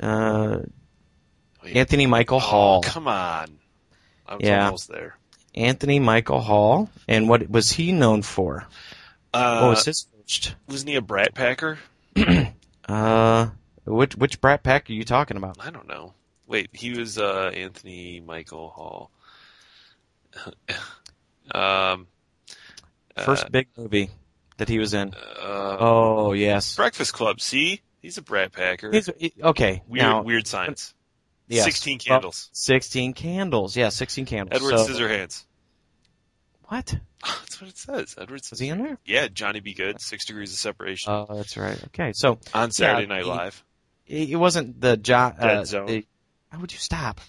Um, 0.00 0.62
uh. 1.60 1.68
Anthony 1.74 2.06
Michael 2.06 2.36
Oh, 2.36 2.40
Hall. 2.40 2.82
come 2.82 3.08
on. 3.08 3.58
I 4.26 4.36
was 4.36 4.44
Yeah. 4.44 4.64
almost 4.66 4.88
there. 4.88 5.16
Anthony 5.54 5.98
Michael 5.98 6.40
Hall, 6.40 6.88
and 7.08 7.28
what 7.28 7.50
was 7.50 7.72
he 7.72 7.90
known 7.92 8.22
for? 8.22 8.66
Uh, 9.34 9.60
what 9.60 9.70
was 9.70 9.84
his 9.84 10.06
first? 10.16 10.54
wasn't 10.68 10.90
he 10.90 10.94
a 10.96 11.02
brat 11.02 11.34
packer? 11.34 11.78
Uh, 12.88 13.50
which 13.94 14.16
which 14.16 14.40
Brat 14.40 14.62
Pack 14.62 14.88
are 14.90 14.92
you 14.92 15.04
talking 15.04 15.36
about? 15.36 15.56
I 15.60 15.70
don't 15.70 15.88
know. 15.88 16.14
Wait, 16.46 16.70
he 16.72 16.92
was 16.98 17.18
uh, 17.18 17.50
Anthony 17.54 18.20
Michael 18.20 18.68
Hall. 18.70 19.10
um, 21.54 22.06
First 23.16 23.46
uh, 23.46 23.48
big 23.50 23.68
movie 23.76 24.10
that 24.58 24.68
he 24.68 24.78
was 24.78 24.94
in. 24.94 25.12
uh, 25.14 25.76
Oh 25.80 26.32
yes. 26.32 26.76
Breakfast 26.76 27.12
Club. 27.12 27.40
See, 27.40 27.80
he's 28.00 28.18
a 28.18 28.22
brat 28.22 28.52
packer. 28.52 28.90
He's, 28.92 29.10
he- 29.18 29.32
okay. 29.42 29.82
weird, 29.88 30.02
now, 30.02 30.22
weird 30.22 30.46
science. 30.46 30.94
yes. 31.48 31.64
Sixteen 31.64 31.98
Well, 32.08 32.16
candles. 32.18 32.48
16 32.52 33.12
candles. 33.14 33.76
Yeah, 33.76 33.88
16 33.88 34.26
candles. 34.26 34.56
Edward 34.62 34.78
So- 34.78 34.92
Scissorhands. 34.92 35.44
What? 36.64 36.94
That's 37.24 37.60
what 37.60 37.70
it 37.70 37.78
says. 37.78 38.14
Edward 38.18 38.42
Was 38.50 38.58
he 38.60 38.68
in 38.68 38.78
there? 38.82 38.98
Yeah, 39.04 39.28
Johnny 39.28 39.60
Be 39.60 39.74
Good. 39.74 40.00
Six 40.00 40.26
Degrees 40.26 40.52
of 40.52 40.58
Separation 40.58 41.12
Oh, 41.12 41.26
that's 41.30 41.56
right. 41.56 41.82
Okay. 41.86 42.12
So, 42.12 42.38
on 42.54 42.70
Saturday 42.70 43.02
yeah, 43.08 43.14
Night 43.14 43.24
he- 43.24 43.28
Live. 43.30 43.64
It 44.08 44.30
it 44.30 44.36
wasn't 44.36 44.80
the 44.80 44.96
John. 44.96 45.34
Uh, 45.38 45.46
Dead 45.46 45.66
Zone. 45.66 45.86
the- 45.86 46.06
how 46.50 46.58
would 46.60 46.72
you 46.72 46.78
stop? 46.78 47.20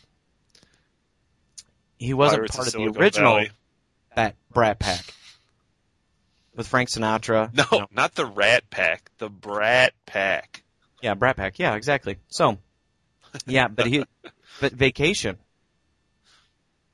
He 1.97 2.13
wasn't 2.13 2.39
Pirates 2.39 2.55
part 2.55 2.67
of 2.67 2.73
the 2.73 2.99
original 2.99 3.33
Valley. 3.35 3.51
Bat, 4.15 4.35
Brat 4.53 4.79
Pack 4.79 5.05
with 6.55 6.67
Frank 6.67 6.89
Sinatra. 6.89 7.53
No, 7.53 7.65
you 7.71 7.79
know. 7.79 7.87
not 7.91 8.15
the 8.15 8.25
Rat 8.25 8.69
Pack. 8.69 9.11
The 9.17 9.29
Brat 9.29 9.93
Pack. 10.05 10.63
Yeah, 11.01 11.13
Brat 11.15 11.35
Pack. 11.37 11.59
Yeah, 11.59 11.75
exactly. 11.75 12.17
So, 12.29 12.57
yeah, 13.45 13.67
but 13.67 13.85
he, 13.87 14.05
but 14.61 14.71
Vacation. 14.71 15.37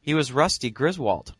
He 0.01 0.13
was 0.13 0.31
Rusty 0.31 0.69
Griswold. 0.69 1.33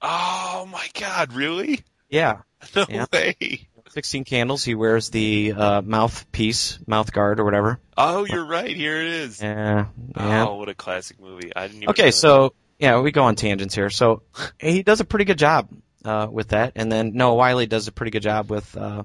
Oh 0.00 0.66
my 0.70 0.86
God! 0.98 1.32
Really? 1.32 1.80
Yeah, 2.08 2.38
No 2.76 2.86
Yeah. 2.88 3.06
way. 3.12 3.67
Sixteen 3.90 4.24
candles. 4.24 4.64
He 4.64 4.74
wears 4.74 5.10
the 5.10 5.52
uh, 5.52 5.82
mouthpiece, 5.82 6.78
mouth 6.86 7.12
guard, 7.12 7.40
or 7.40 7.44
whatever. 7.44 7.80
Oh, 7.96 8.24
you're 8.24 8.44
right. 8.44 8.74
Here 8.76 9.00
it 9.00 9.06
is. 9.08 9.42
Yeah, 9.42 9.86
yeah. 10.16 10.46
Oh, 10.46 10.56
what 10.56 10.68
a 10.68 10.74
classic 10.74 11.20
movie! 11.20 11.52
I 11.54 11.68
didn't 11.68 11.82
even. 11.82 11.90
Okay, 11.90 12.02
know 12.02 12.08
that. 12.08 12.12
so 12.12 12.54
yeah, 12.78 13.00
we 13.00 13.10
go 13.10 13.24
on 13.24 13.34
tangents 13.34 13.74
here. 13.74 13.90
So 13.90 14.22
he 14.60 14.82
does 14.82 15.00
a 15.00 15.04
pretty 15.04 15.24
good 15.24 15.38
job 15.38 15.68
uh, 16.04 16.28
with 16.30 16.48
that, 16.48 16.72
and 16.76 16.90
then 16.92 17.12
Noah 17.14 17.34
Wyle 17.34 17.66
does 17.66 17.88
a 17.88 17.92
pretty 17.92 18.10
good 18.10 18.22
job 18.22 18.50
with 18.50 18.76
uh, 18.76 19.02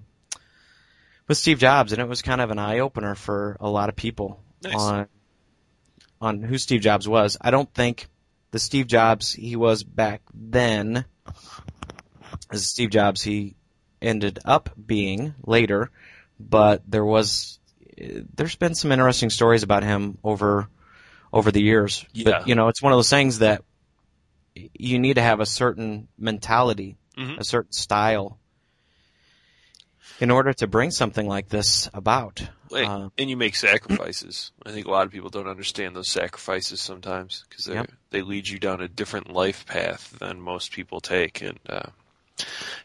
with 1.28 1.38
Steve 1.38 1.60
Jobs, 1.60 1.94
and 1.94 2.02
it 2.02 2.08
was 2.08 2.22
kind 2.22 2.42
of 2.42 2.52
an 2.52 2.60
eye 2.60 2.80
opener 2.80 3.16
for 3.16 3.58
a 3.60 3.70
lot 3.70 3.90
of 3.90 3.96
people 3.96 4.42
Nice. 4.64 4.76
on 4.76 5.08
on 6.22 6.42
who 6.44 6.58
Steve 6.58 6.82
Jobs 6.82 7.08
was. 7.08 7.38
I 7.40 7.52
don't 7.52 7.74
think 7.74 8.08
the 8.52 8.60
Steve 8.60 8.88
Jobs 8.88 9.34
he 9.34 9.56
was 9.56 9.84
back 9.84 10.22
then 10.34 11.06
is 12.52 12.68
Steve 12.68 12.90
Jobs 12.92 13.22
he 13.22 13.56
ended 14.04 14.40
up 14.46 14.70
being 14.86 15.34
later, 15.46 15.90
but 16.40 16.84
there 16.88 17.06
was 17.06 17.60
there's 17.98 18.56
been 18.56 18.76
some 18.76 18.92
interesting 18.92 19.30
stories 19.30 19.64
about 19.64 19.84
him 19.84 20.18
over 20.24 20.68
over 21.32 21.52
the 21.52 21.62
years. 21.62 22.06
Yeah. 22.14 22.24
But 22.26 22.48
you 22.48 22.56
know, 22.56 22.68
it's 22.68 22.82
one 22.82 22.92
of 22.94 22.98
those 22.98 23.10
things 23.10 23.40
that 23.40 23.64
you 24.56 25.00
need 25.00 25.16
to 25.16 25.22
have 25.22 25.40
a 25.40 25.46
certain 25.46 26.08
mentality, 26.18 26.98
Mhm. 27.18 27.40
a 27.40 27.44
certain 27.44 27.72
style 27.72 28.40
in 30.20 30.30
order 30.32 30.54
to 30.54 30.68
bring 30.68 30.92
something 30.92 31.28
like 31.28 31.50
this 31.50 31.90
about. 31.94 32.48
Like, 32.70 32.88
Uh, 32.88 33.10
and 33.18 33.30
you 33.30 33.38
make 33.38 33.56
sacrifices. 33.56 34.52
I 34.66 34.72
think 34.72 34.88
a 34.88 34.92
lot 34.92 35.06
of 35.06 35.12
people 35.12 35.30
don't 35.30 35.48
understand 35.48 35.96
those 35.96 36.10
sacrifices 36.10 36.82
sometimes 36.82 37.46
because 37.50 37.66
they 37.66 37.76
Yep. 37.76 37.92
they 38.12 38.22
lead 38.22 38.48
you 38.48 38.60
down 38.60 38.82
a 38.82 38.88
different 38.88 39.32
life 39.32 39.66
path 39.66 40.16
than 40.20 40.40
most 40.40 40.72
people 40.72 41.02
take, 41.02 41.42
and 41.42 41.60
uh, 41.68 41.90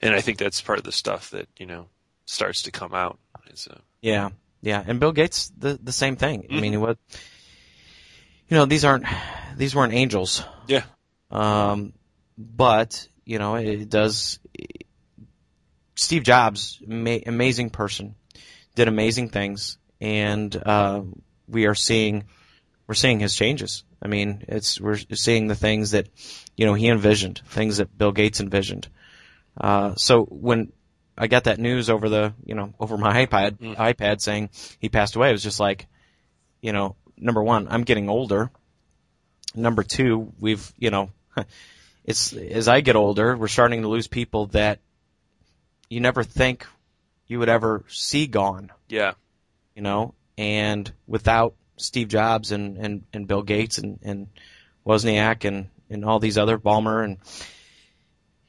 and 0.03 0.15
I 0.15 0.21
think 0.21 0.39
that's 0.39 0.61
part 0.61 0.79
of 0.79 0.85
the 0.85 0.93
stuff 0.93 1.31
that 1.31 1.49
you 1.59 1.67
know 1.67 1.87
starts 2.27 2.63
to 2.63 2.71
come 2.71 2.95
out. 2.95 3.19
Is, 3.53 3.67
uh, 3.71 3.79
Yeah, 4.03 4.31
yeah, 4.63 4.83
and 4.87 5.01
Bill 5.01 5.13
Gates 5.13 5.51
the 5.57 5.79
the 5.83 5.93
same 5.93 6.17
thing. 6.17 6.41
I 6.49 6.53
Mm-hmm. 6.53 6.61
mean, 6.61 6.81
what 6.81 6.99
you 8.49 8.57
know, 8.57 8.65
these 8.67 8.85
aren't 8.85 9.05
these 9.57 9.75
weren't 9.75 9.93
angels. 9.95 10.43
yeah, 10.67 10.85
Um, 11.31 11.93
but 12.37 13.09
you 13.25 13.39
know, 13.39 13.57
it 13.57 13.89
does. 13.91 14.39
Steve 15.97 16.23
Jobs, 16.23 16.79
ma- 16.87 17.19
amazing 17.27 17.71
person, 17.71 18.15
did 18.77 18.87
amazing 18.89 19.31
things, 19.31 19.79
and 20.01 20.55
uh, 20.65 21.03
we 21.49 21.67
are 21.67 21.75
seeing 21.75 22.25
we're 22.87 22.95
seeing 22.95 23.21
his 23.21 23.35
changes. 23.35 23.85
I 24.01 24.07
mean, 24.09 24.45
it's 24.49 24.81
we're 24.81 24.97
seeing 24.97 25.49
the 25.49 25.57
things 25.57 25.91
that 25.91 26.09
you 26.57 26.67
know 26.67 26.75
he 26.75 26.89
envisioned, 26.89 27.41
things 27.49 27.79
that 27.79 27.97
Bill 27.99 28.13
Gates 28.13 28.41
envisioned. 28.41 28.89
Uh, 29.61 29.95
so 29.97 30.25
when 30.25 30.73
I 31.17 31.27
got 31.27 31.45
that 31.45 31.59
news 31.59 31.91
over 31.91 32.09
the 32.09 32.33
you 32.45 32.55
know 32.55 32.73
over 32.79 32.97
my 32.97 33.27
iPad 33.27 33.59
Mm. 33.59 33.77
iPad 33.77 34.21
saying 34.21 34.51
he 34.79 34.89
passed 34.89 35.17
away, 35.17 35.31
it 35.31 35.33
was 35.33 35.43
just 35.43 35.61
like, 35.61 35.87
you 36.63 36.73
know, 36.73 36.97
number 37.17 37.43
one, 37.43 37.67
I'm 37.69 37.83
getting 37.83 38.09
older. 38.09 38.51
Number 39.55 39.83
two, 39.83 40.33
we've 40.39 40.73
you 40.79 40.91
know, 40.91 41.11
it's 42.05 42.33
as 42.33 42.69
I 42.69 42.81
get 42.81 42.97
older, 42.97 43.37
we're 43.37 43.49
starting 43.49 43.83
to 43.83 43.89
lose 43.89 44.07
people 44.07 44.47
that 44.49 44.79
you 45.91 46.01
never 46.01 46.23
think 46.23 46.67
you 47.27 47.39
would 47.39 47.49
ever 47.49 47.85
see 47.89 48.27
gone 48.27 48.71
yeah, 48.89 49.13
you 49.75 49.83
know, 49.83 50.15
and 50.37 50.91
without 51.07 51.55
Steve 51.77 52.09
Jobs 52.09 52.53
and, 52.53 52.77
and, 52.79 53.05
and 53.13 53.27
Bill 53.29 53.43
Gates 53.43 53.79
and, 53.79 53.99
and 54.03 54.27
Wozniak 54.87 55.45
and, 55.45 55.69
and 55.91 56.05
all 56.05 56.19
these 56.19 56.39
other 56.39 56.59
Ballmer 56.59 57.05
and, 57.05 57.19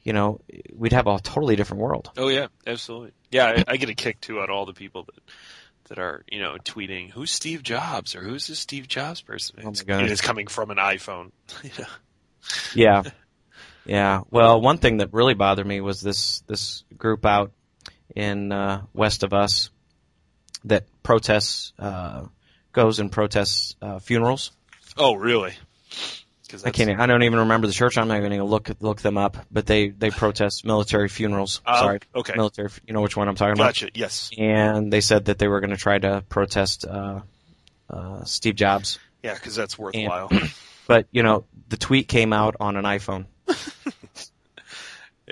you 0.02 0.12
know, 0.12 0.40
we'd 0.74 0.92
have 0.92 1.06
a 1.06 1.18
totally 1.20 1.56
different 1.56 1.82
world. 1.82 2.10
oh 2.16 2.28
yeah, 2.28 2.46
absolutely. 2.66 3.12
Yeah, 3.30 3.46
I, 3.46 3.72
I 3.72 3.76
get 3.76 3.88
a 3.88 3.94
kick 3.94 4.20
too 4.20 4.40
on 4.40 4.50
all 4.50 4.66
the 4.66 4.72
people 4.72 5.04
that 5.04 5.20
that 5.90 5.98
are 5.98 6.24
you 6.30 6.40
know 6.40 6.56
tweeting 6.64 7.10
who's 7.10 7.30
Steve 7.32 7.62
Jobs 7.62 8.14
or 8.14 8.22
who's 8.22 8.46
this 8.46 8.58
Steve 8.58 8.88
Jobs 8.88 9.20
person. 9.20 9.56
Oh 9.62 9.68
It's, 9.68 9.82
it's 9.86 10.20
coming 10.20 10.46
from 10.46 10.70
an 10.70 10.78
iPhone. 10.78 11.32
You 11.62 11.70
know? 11.78 11.88
Yeah. 12.74 13.02
Yeah. 13.84 14.22
Well, 14.30 14.60
one 14.60 14.78
thing 14.78 14.98
that 14.98 15.12
really 15.12 15.34
bothered 15.34 15.66
me 15.66 15.80
was 15.80 16.00
this, 16.00 16.40
this 16.46 16.84
group 16.96 17.26
out 17.26 17.52
in, 18.16 18.50
uh, 18.50 18.82
west 18.94 19.22
of 19.24 19.34
us 19.34 19.70
that 20.64 20.84
protests, 21.02 21.72
uh, 21.78 22.24
goes 22.72 22.98
and 22.98 23.12
protests, 23.12 23.76
uh, 23.82 23.98
funerals. 23.98 24.52
Oh 24.96 25.14
really? 25.14 25.54
I 26.64 26.70
can't. 26.70 27.00
I 27.00 27.06
don't 27.06 27.22
even 27.22 27.40
remember 27.40 27.66
the 27.66 27.72
church. 27.72 27.98
I'm 27.98 28.08
not 28.08 28.18
even 28.18 28.30
going 28.30 28.40
to 28.40 28.44
look 28.44 28.70
look 28.80 29.00
them 29.00 29.16
up. 29.18 29.36
But 29.50 29.66
they 29.66 29.88
they 29.88 30.10
protest 30.10 30.64
military 30.64 31.08
funerals. 31.08 31.60
Oh, 31.66 31.80
Sorry, 31.80 32.00
okay. 32.14 32.34
military. 32.36 32.70
You 32.86 32.94
know 32.94 33.00
which 33.00 33.16
one 33.16 33.28
I'm 33.28 33.34
talking 33.34 33.52
about. 33.52 33.74
Gotcha. 33.74 33.90
Yes. 33.94 34.30
And 34.36 34.92
they 34.92 35.00
said 35.00 35.26
that 35.26 35.38
they 35.38 35.48
were 35.48 35.60
going 35.60 35.70
to 35.70 35.76
try 35.76 35.98
to 35.98 36.24
protest 36.28 36.84
uh, 36.84 37.20
uh, 37.88 38.24
Steve 38.24 38.54
Jobs. 38.54 38.98
Yeah, 39.22 39.34
because 39.34 39.54
that's 39.54 39.78
worthwhile. 39.78 40.30
But 40.86 41.06
you 41.12 41.22
know 41.22 41.44
the 41.68 41.76
tweet 41.76 42.08
came 42.08 42.32
out 42.32 42.56
on 42.58 42.74
an 42.74 42.84
iPhone. 42.84 43.26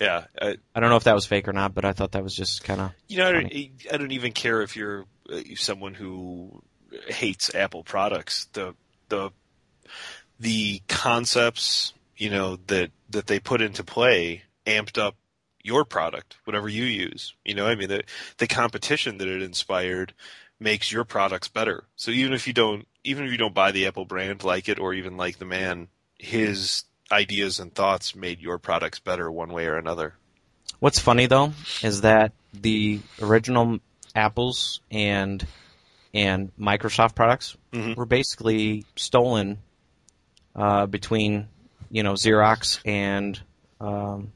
yeah, 0.00 0.26
I, 0.40 0.56
I 0.72 0.78
don't 0.78 0.88
know 0.88 0.94
if 0.94 1.02
that 1.02 1.16
was 1.16 1.26
fake 1.26 1.48
or 1.48 1.52
not, 1.52 1.74
but 1.74 1.84
I 1.84 1.92
thought 1.94 2.12
that 2.12 2.22
was 2.22 2.32
just 2.32 2.62
kind 2.62 2.80
of 2.80 2.92
You 3.08 3.18
know, 3.18 3.28
I 3.28 3.32
don't, 3.32 3.52
I 3.92 3.96
don't 3.96 4.12
even 4.12 4.30
care 4.30 4.62
if 4.62 4.76
you're 4.76 5.04
uh, 5.28 5.40
someone 5.56 5.94
who 5.94 6.62
hates 7.08 7.52
Apple 7.56 7.82
products. 7.82 8.46
The 8.52 8.76
the 9.08 9.30
the 10.38 10.82
concepts, 10.88 11.92
you 12.16 12.30
know, 12.30 12.56
that 12.66 12.90
that 13.10 13.26
they 13.26 13.40
put 13.40 13.62
into 13.62 13.84
play 13.84 14.42
amped 14.66 14.98
up 14.98 15.16
your 15.62 15.84
product, 15.84 16.36
whatever 16.44 16.68
you 16.68 16.84
use. 16.84 17.34
You 17.44 17.54
know, 17.54 17.66
I 17.66 17.74
mean, 17.74 17.88
the 17.88 18.04
the 18.38 18.46
competition 18.46 19.18
that 19.18 19.28
it 19.28 19.42
inspired 19.42 20.14
makes 20.60 20.90
your 20.90 21.04
products 21.04 21.48
better. 21.48 21.84
So 21.96 22.10
even 22.10 22.32
if 22.32 22.46
you 22.46 22.52
don't, 22.52 22.86
even 23.04 23.24
if 23.24 23.32
you 23.32 23.38
don't 23.38 23.54
buy 23.54 23.72
the 23.72 23.86
Apple 23.86 24.04
brand, 24.04 24.44
like 24.44 24.68
it, 24.68 24.78
or 24.78 24.94
even 24.94 25.16
like 25.16 25.38
the 25.38 25.44
man, 25.44 25.88
his 26.18 26.84
ideas 27.10 27.58
and 27.58 27.74
thoughts 27.74 28.14
made 28.14 28.40
your 28.40 28.58
products 28.58 28.98
better 28.98 29.30
one 29.30 29.52
way 29.52 29.66
or 29.66 29.76
another. 29.76 30.14
What's 30.80 30.98
funny 30.98 31.26
though 31.26 31.52
is 31.82 32.02
that 32.02 32.32
the 32.52 33.00
original 33.20 33.78
Apple's 34.14 34.80
and 34.90 35.44
and 36.14 36.52
Microsoft 36.58 37.14
products 37.14 37.56
Mhm. 37.72 37.96
were 37.96 38.06
basically 38.06 38.84
stolen 38.96 39.58
uh, 40.54 40.86
between 40.86 41.48
you 41.90 42.02
know 42.02 42.14
Xerox 42.14 42.80
and 42.84 43.40
um, 43.80 44.32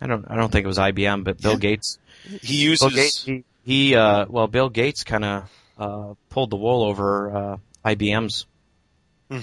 I 0.00 0.06
don't 0.06 0.24
I 0.30 0.36
don't 0.36 0.50
think 0.50 0.64
it 0.64 0.68
was 0.68 0.78
IBM, 0.78 1.24
but 1.24 1.40
Bill. 1.40 1.56
Gates. 1.56 1.98
He 2.42 2.62
uses 2.62 2.80
Bill 2.88 2.96
Gates 2.96 3.24
he, 3.24 3.44
he 3.64 3.94
uh, 3.96 4.26
well 4.28 4.46
Bill 4.46 4.68
Gates 4.68 5.04
kind 5.04 5.24
of 5.24 5.50
uh, 5.78 6.14
pulled 6.30 6.50
the 6.50 6.56
wool 6.56 6.82
over 6.84 7.36
uh, 7.36 7.56
IBM's 7.84 8.46
Hmm. 9.30 9.38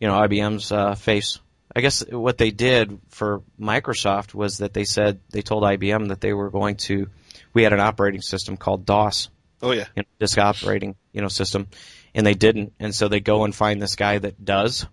you 0.00 0.08
know 0.08 0.14
IBM's 0.14 0.72
uh, 0.72 0.94
face. 0.94 1.38
I 1.76 1.80
guess 1.80 2.04
what 2.08 2.38
they 2.38 2.50
did 2.52 3.00
for 3.10 3.42
Microsoft 3.60 4.32
was 4.32 4.58
that 4.58 4.72
they 4.72 4.84
said 4.84 5.20
they 5.30 5.42
told 5.42 5.62
IBM 5.64 6.08
that 6.08 6.20
they 6.20 6.32
were 6.32 6.50
going 6.50 6.76
to. 6.88 7.08
We 7.52 7.62
had 7.64 7.72
an 7.72 7.80
operating 7.80 8.20
system 8.22 8.56
called 8.56 8.86
DOS, 8.86 9.28
Oh 9.62 9.72
yeah. 9.72 9.86
you 9.96 10.02
know, 10.02 10.08
disk 10.18 10.38
operating 10.38 10.94
you 11.12 11.20
know 11.20 11.28
system, 11.28 11.66
and 12.14 12.24
they 12.26 12.34
didn't, 12.34 12.72
and 12.80 12.94
so 12.94 13.08
they 13.08 13.20
go 13.20 13.44
and 13.44 13.54
find 13.54 13.80
this 13.82 13.96
guy 13.96 14.18
that 14.18 14.44
does, 14.44 14.86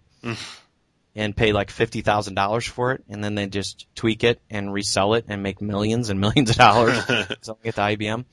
and 1.16 1.36
pay 1.36 1.52
like 1.52 1.72
fifty 1.72 2.02
thousand 2.02 2.36
dollars 2.36 2.66
for 2.66 2.94
it, 2.94 3.04
and 3.10 3.24
then 3.24 3.36
they 3.36 3.48
just 3.48 3.88
tweak 3.96 4.24
it 4.24 4.42
and 4.50 4.74
resell 4.74 5.14
it 5.16 5.26
and 5.28 5.44
make 5.44 5.62
millions 5.62 6.10
and 6.10 6.20
millions 6.22 6.50
of 6.50 6.56
dollars 6.56 6.98
selling 7.42 7.62
it 7.64 7.76
to 7.76 7.82
IBM, 7.82 8.26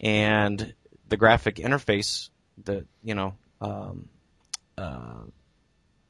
and 0.00 0.74
the 1.08 1.16
graphic 1.16 1.56
interface, 1.56 2.30
the 2.62 2.86
you 3.02 3.14
know, 3.14 3.34
um, 3.60 4.08
uh, 4.76 5.22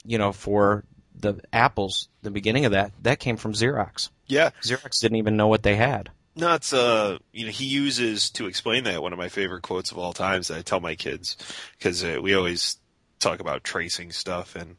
you 0.04 0.18
know 0.18 0.32
for 0.32 0.84
the 1.20 1.40
Apples, 1.52 2.08
the 2.22 2.30
beginning 2.30 2.64
of 2.64 2.72
that, 2.72 2.92
that 3.02 3.20
came 3.20 3.36
from 3.36 3.52
Xerox. 3.52 4.10
Yeah. 4.26 4.50
Xerox 4.62 5.00
didn't 5.00 5.18
even 5.18 5.36
know 5.36 5.48
what 5.48 5.62
they 5.62 5.76
had. 5.76 6.10
No, 6.36 6.54
it's 6.54 6.72
uh, 6.72 7.18
you 7.32 7.46
know, 7.46 7.52
he 7.52 7.66
uses 7.66 8.30
to 8.30 8.46
explain 8.46 8.84
that 8.84 9.02
one 9.02 9.12
of 9.12 9.18
my 9.18 9.28
favorite 9.28 9.62
quotes 9.62 9.90
of 9.90 9.98
all 9.98 10.12
times 10.12 10.48
that 10.48 10.58
I 10.58 10.62
tell 10.62 10.80
my 10.80 10.94
kids 10.94 11.36
because 11.76 12.04
uh, 12.04 12.18
we 12.22 12.34
always 12.34 12.78
talk 13.20 13.40
about 13.40 13.64
tracing 13.64 14.10
stuff 14.12 14.56
and 14.56 14.76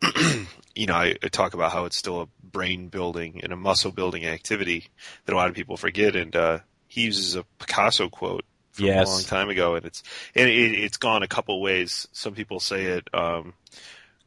you 0.74 0.86
know, 0.86 0.94
I, 0.94 1.16
I 1.22 1.28
talk 1.28 1.54
about 1.54 1.72
how 1.72 1.84
it's 1.84 1.96
still 1.96 2.20
a 2.20 2.28
brain 2.42 2.88
building 2.88 3.40
and 3.42 3.52
a 3.52 3.56
muscle 3.56 3.90
building 3.90 4.26
activity 4.26 4.86
that 5.24 5.32
a 5.32 5.36
lot 5.36 5.48
of 5.48 5.54
people 5.54 5.76
forget. 5.76 6.14
And 6.14 6.34
uh, 6.36 6.58
he 6.86 7.02
uses 7.02 7.34
a 7.34 7.44
Picasso 7.58 8.08
quote 8.08 8.44
from 8.70 8.86
Yes. 8.86 9.06
a 9.06 9.10
long 9.10 9.24
time 9.24 9.48
ago, 9.50 9.74
and 9.74 9.84
it's 9.84 10.02
and 10.36 10.48
it, 10.48 10.72
it's 10.72 10.98
gone 10.98 11.22
a 11.24 11.28
couple 11.28 11.60
ways. 11.60 12.06
Some 12.12 12.34
people 12.34 12.60
say 12.60 12.84
it, 12.84 13.08
um, 13.12 13.54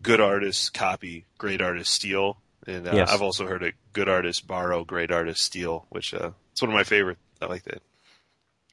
good 0.02 0.20
artists 0.20 0.70
copy, 0.70 1.26
great 1.38 1.62
artists 1.62 1.94
steal, 1.94 2.38
and 2.68 2.88
uh, 2.88 2.92
Yes. 2.96 3.10
I've 3.10 3.22
also 3.22 3.48
heard 3.48 3.64
it, 3.64 3.76
good 3.94 4.10
artists 4.10 4.42
borrow, 4.42 4.84
great 4.84 5.12
artists 5.12 5.46
steal, 5.46 5.86
which 5.90 6.14
uh, 6.14 6.32
it's 6.52 6.62
one 6.62 6.70
of 6.72 6.76
my 6.76 6.84
favorite. 6.84 7.18
I 7.42 7.46
like 7.46 7.64
that. 7.64 7.82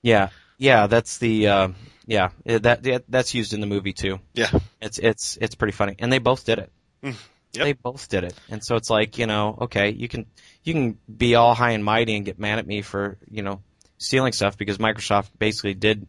Yeah, 0.02 0.30
yeah, 0.58 0.87
that's 0.87 1.18
the 1.18 1.47
uh, 1.49 1.68
yeah 2.09 2.31
it- 2.45 2.65
that 2.65 3.05
that's 3.09 3.35
used 3.35 3.53
in 3.53 3.61
the 3.61 3.67
movie 3.69 3.93
too. 3.93 4.19
Yeah. 4.35 4.50
It's 4.81 4.99
it's 4.99 5.38
it's 5.41 5.55
pretty 5.55 5.73
funny, 5.73 5.95
and 6.00 6.12
they 6.12 6.19
both 6.19 6.45
did 6.45 6.59
it. 6.59 6.73
Mm, 7.05 7.15
yep. 7.53 7.65
They 7.65 7.73
both 7.75 8.09
did 8.09 8.25
it, 8.25 8.35
and 8.50 8.65
so 8.65 8.75
it's 8.75 8.91
like 8.91 9.19
you 9.19 9.27
know, 9.27 9.57
okay, 9.62 9.91
you 9.91 10.09
can 10.09 10.27
you 10.65 10.73
can 10.73 10.99
be 11.07 11.37
all 11.37 11.55
high 11.55 11.73
and 11.73 11.85
mighty 11.85 12.17
and 12.17 12.25
get 12.25 12.38
mad 12.41 12.59
at 12.59 12.67
me 12.67 12.83
for 12.83 13.19
you 13.31 13.43
know 13.43 13.61
stealing 13.99 14.33
stuff 14.33 14.57
because 14.59 14.79
Microsoft 14.79 15.29
basically 15.38 15.75
did 15.75 16.07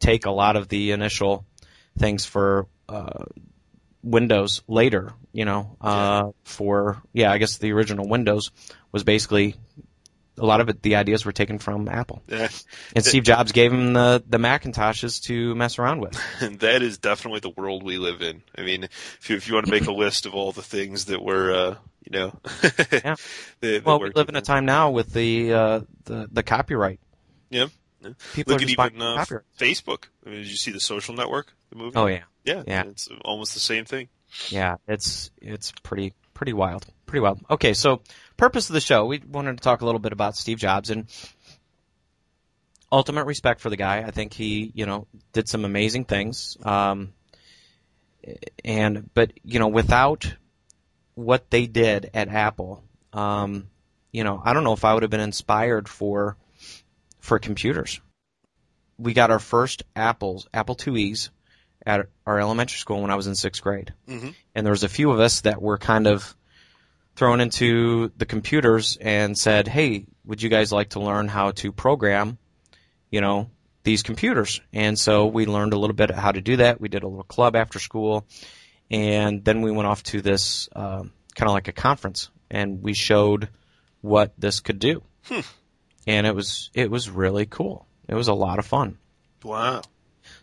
take 0.00 0.26
a 0.26 0.30
lot 0.30 0.56
of 0.56 0.68
the 0.68 0.90
initial 0.92 1.44
things 1.98 2.24
for 2.24 2.66
uh, 2.88 3.24
Windows 4.02 4.62
later. 4.66 5.12
You 5.32 5.44
know, 5.44 5.76
uh, 5.80 6.30
for 6.44 7.02
yeah, 7.12 7.30
I 7.32 7.38
guess 7.38 7.58
the 7.58 7.72
original 7.72 8.08
Windows 8.08 8.50
was 8.92 9.04
basically 9.04 9.54
a 10.40 10.46
lot 10.46 10.60
of 10.60 10.68
it. 10.68 10.82
The 10.82 10.96
ideas 10.96 11.24
were 11.24 11.32
taken 11.32 11.58
from 11.58 11.88
Apple, 11.88 12.22
Yeah. 12.26 12.48
and 12.96 13.04
Steve 13.04 13.22
Jobs 13.24 13.52
gave 13.52 13.72
him 13.72 13.92
the 13.92 14.22
the 14.26 14.38
Macintoshes 14.38 15.22
to 15.24 15.54
mess 15.54 15.78
around 15.78 16.00
with. 16.00 16.20
And 16.40 16.58
that 16.60 16.82
is 16.82 16.98
definitely 16.98 17.40
the 17.40 17.50
world 17.50 17.82
we 17.82 17.98
live 17.98 18.22
in. 18.22 18.42
I 18.56 18.62
mean, 18.62 18.84
if 18.84 19.30
you, 19.30 19.36
if 19.36 19.48
you 19.48 19.54
want 19.54 19.66
to 19.66 19.72
make 19.72 19.86
a 19.86 19.92
list 19.92 20.26
of 20.26 20.34
all 20.34 20.52
the 20.52 20.62
things 20.62 21.04
that 21.06 21.22
were, 21.22 21.52
uh, 21.52 21.74
you 22.04 22.18
know, 22.18 22.32
Yeah. 22.62 22.70
that- 22.90 23.18
that 23.60 23.84
Well, 23.84 24.00
we 24.00 24.10
live 24.14 24.28
in 24.28 24.36
a 24.36 24.40
time 24.40 24.64
now 24.64 24.90
with 24.90 25.12
the 25.12 25.52
uh, 25.52 25.80
the 26.04 26.28
the 26.32 26.42
copyright. 26.42 27.00
Yeah. 27.50 27.66
People 28.34 28.54
Look 28.54 28.62
are 28.62 28.64
at 28.64 28.70
even 28.70 29.02
uh. 29.02 29.24
Facebook. 29.58 30.04
I 30.24 30.30
mean, 30.30 30.38
did 30.38 30.46
you 30.50 30.56
see 30.56 30.70
the 30.70 30.80
Social 30.80 31.14
Network, 31.14 31.52
the 31.68 31.76
movie? 31.76 31.96
Oh 31.96 32.06
yeah, 32.06 32.22
yeah, 32.44 32.62
yeah. 32.66 32.84
It's 32.86 33.08
almost 33.26 33.52
the 33.52 33.60
same 33.60 33.84
thing. 33.84 34.08
yeah. 34.48 34.76
It's 34.88 35.30
it's 35.42 35.72
pretty 35.82 36.14
pretty 36.40 36.54
wild, 36.54 36.86
pretty 37.04 37.20
wild. 37.20 37.38
Okay, 37.50 37.74
so 37.74 38.00
purpose 38.38 38.70
of 38.70 38.72
the 38.72 38.80
show, 38.80 39.04
we 39.04 39.18
wanted 39.18 39.58
to 39.58 39.62
talk 39.62 39.82
a 39.82 39.84
little 39.84 39.98
bit 39.98 40.14
about 40.14 40.38
Steve 40.38 40.56
Jobs 40.56 40.88
and 40.88 41.06
ultimate 42.90 43.26
respect 43.26 43.60
for 43.60 43.68
the 43.68 43.76
guy. 43.76 43.98
I 43.98 44.10
think 44.10 44.32
he, 44.32 44.72
you 44.74 44.86
know, 44.86 45.06
did 45.34 45.50
some 45.50 45.66
amazing 45.66 46.06
things. 46.06 46.56
Um, 46.62 47.12
and 48.64 49.12
but 49.12 49.34
you 49.44 49.58
know, 49.58 49.68
without 49.68 50.34
what 51.14 51.50
they 51.50 51.66
did 51.66 52.08
at 52.14 52.28
Apple, 52.28 52.84
um, 53.12 53.68
you 54.10 54.24
know, 54.24 54.40
I 54.42 54.54
don't 54.54 54.64
know 54.64 54.72
if 54.72 54.86
I 54.86 54.94
would 54.94 55.02
have 55.02 55.10
been 55.10 55.20
inspired 55.20 55.90
for 55.90 56.38
for 57.18 57.38
computers. 57.38 58.00
We 58.96 59.12
got 59.12 59.30
our 59.30 59.38
first 59.38 59.82
Apples, 59.94 60.48
Apple 60.54 60.78
IIe's, 60.86 61.28
at 61.86 62.06
our 62.26 62.38
elementary 62.40 62.78
school 62.78 63.00
when 63.02 63.10
I 63.10 63.14
was 63.16 63.26
in 63.26 63.34
sixth 63.34 63.62
grade, 63.62 63.92
Mhm. 64.08 64.34
and 64.54 64.66
there 64.66 64.72
was 64.72 64.82
a 64.84 64.88
few 64.88 65.10
of 65.10 65.20
us 65.20 65.42
that 65.42 65.60
were 65.62 65.78
kind 65.78 66.06
of 66.06 66.34
thrown 67.16 67.40
into 67.40 68.12
the 68.16 68.26
computers 68.26 68.96
and 69.00 69.36
said, 69.36 69.66
"Hey, 69.68 70.06
would 70.24 70.42
you 70.42 70.48
guys 70.48 70.72
like 70.72 70.90
to 70.90 71.00
learn 71.00 71.28
how 71.28 71.50
to 71.52 71.72
program, 71.72 72.38
you 73.10 73.20
know, 73.20 73.50
these 73.82 74.02
computers?" 74.02 74.60
And 74.72 74.98
so 74.98 75.26
we 75.26 75.46
learned 75.46 75.72
a 75.72 75.78
little 75.78 75.96
bit 75.96 76.10
how 76.10 76.32
to 76.32 76.40
do 76.40 76.56
that. 76.56 76.80
We 76.80 76.88
did 76.88 77.02
a 77.02 77.08
little 77.08 77.24
club 77.24 77.56
after 77.56 77.78
school, 77.78 78.26
and 78.90 79.44
then 79.44 79.62
we 79.62 79.70
went 79.70 79.86
off 79.88 80.02
to 80.04 80.20
this 80.22 80.68
um, 80.76 81.12
kind 81.34 81.48
of 81.48 81.54
like 81.54 81.68
a 81.68 81.72
conference, 81.72 82.30
and 82.50 82.82
we 82.82 82.94
showed 82.94 83.48
what 84.02 84.32
this 84.38 84.60
could 84.60 84.78
do, 84.78 85.02
and 86.06 86.26
it 86.26 86.34
was 86.34 86.70
it 86.74 86.90
was 86.90 87.10
really 87.10 87.46
cool. 87.46 87.86
It 88.08 88.14
was 88.14 88.28
a 88.28 88.34
lot 88.34 88.58
of 88.58 88.66
fun. 88.66 88.98
Wow. 89.44 89.82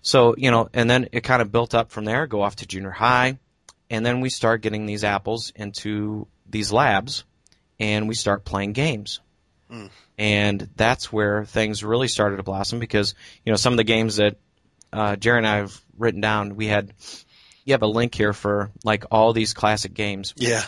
So, 0.02 0.36
you 0.38 0.52
know, 0.52 0.70
and 0.74 0.90
then 0.90 1.10
it 1.12 1.22
kind 1.22 1.42
of 1.42 1.52
built 1.52 1.74
up 1.76 1.92
from 1.92 2.06
there, 2.06 2.28
go 2.28 2.42
off 2.42 2.58
to 2.58 2.66
junior 2.66 2.92
high, 2.92 3.38
and 3.90 4.06
then 4.06 4.22
we 4.22 4.30
start 4.30 4.62
getting 4.62 4.86
these 4.86 5.04
apples 5.04 5.52
into 5.56 6.28
these 6.50 6.72
labs, 6.72 7.24
and 7.80 8.08
we 8.08 8.16
start 8.16 8.46
playing 8.46 8.74
games. 8.74 9.20
Mm. 9.72 9.90
And 10.18 10.70
that's 10.76 11.12
where 11.12 11.46
things 11.46 11.84
really 11.84 12.08
started 12.08 12.38
to 12.38 12.44
blossom 12.44 12.80
because, 12.80 13.14
you 13.46 13.52
know, 13.52 13.58
some 13.58 13.74
of 13.74 13.78
the 13.78 13.84
games 13.84 14.16
that 14.16 14.38
uh, 14.92 15.16
Jerry 15.16 15.38
and 15.40 15.48
I 15.48 15.58
have 15.58 15.80
written 15.98 16.22
down, 16.22 16.56
we 16.56 16.68
had, 16.68 16.94
you 17.66 17.74
have 17.74 17.82
a 17.84 17.88
link 17.88 18.16
here 18.16 18.34
for 18.34 18.72
like 18.84 19.06
all 19.12 19.34
these 19.34 19.54
classic 19.54 19.94
games 19.94 20.34
Yeah. 20.38 20.64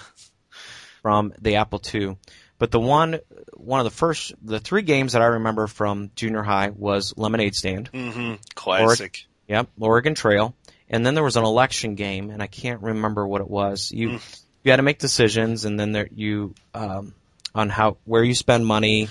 from 1.02 1.34
the 1.42 1.56
Apple 1.56 1.82
II. 1.94 2.18
But 2.60 2.72
the 2.72 2.80
one, 2.80 3.20
one 3.56 3.80
of 3.80 3.86
the 3.86 3.90
first, 3.90 4.34
the 4.44 4.60
three 4.60 4.82
games 4.84 5.14
that 5.14 5.22
I 5.22 5.28
remember 5.28 5.66
from 5.68 6.12
junior 6.16 6.44
high 6.44 6.70
was 6.70 7.18
Lemonade 7.18 7.56
Stand. 7.56 7.90
Mm-hmm. 7.92 8.36
Classic. 8.54 9.26
Yep, 9.48 9.70
Oregon 9.80 10.14
Trail. 10.14 10.54
And 10.90 11.06
then 11.06 11.16
there 11.16 11.24
was 11.24 11.38
an 11.38 11.46
election 11.46 11.96
game, 11.96 12.30
and 12.30 12.44
I 12.44 12.48
can't 12.48 12.82
remember 12.82 13.26
what 13.26 13.42
it 13.42 13.50
was. 13.50 13.92
You 13.92 14.20
you 14.64 14.72
had 14.72 14.78
to 14.78 14.84
make 14.84 15.00
decisions, 15.00 15.66
and 15.66 15.80
then 15.80 15.92
there 15.94 16.10
you 16.14 16.54
um, 16.74 17.14
on 17.56 17.70
how 17.70 17.98
where 18.06 18.24
you 18.24 18.36
spend 18.36 18.66
money, 18.66 19.08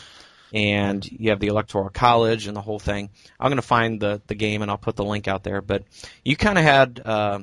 and 0.52 1.04
you 1.10 1.30
have 1.30 1.40
the 1.40 1.46
electoral 1.46 1.88
college 1.88 2.46
and 2.46 2.56
the 2.56 2.60
whole 2.60 2.78
thing. 2.78 3.10
I'm 3.38 3.48
going 3.48 3.56
to 3.56 3.62
find 3.62 4.00
the 4.00 4.20
the 4.26 4.34
game, 4.34 4.62
and 4.62 4.70
I'll 4.70 4.78
put 4.78 4.96
the 4.96 5.04
link 5.04 5.28
out 5.28 5.44
there. 5.44 5.62
But 5.62 5.84
you 6.24 6.36
kind 6.36 6.58
of 6.58 6.64
had 6.64 7.00
uh, 7.04 7.40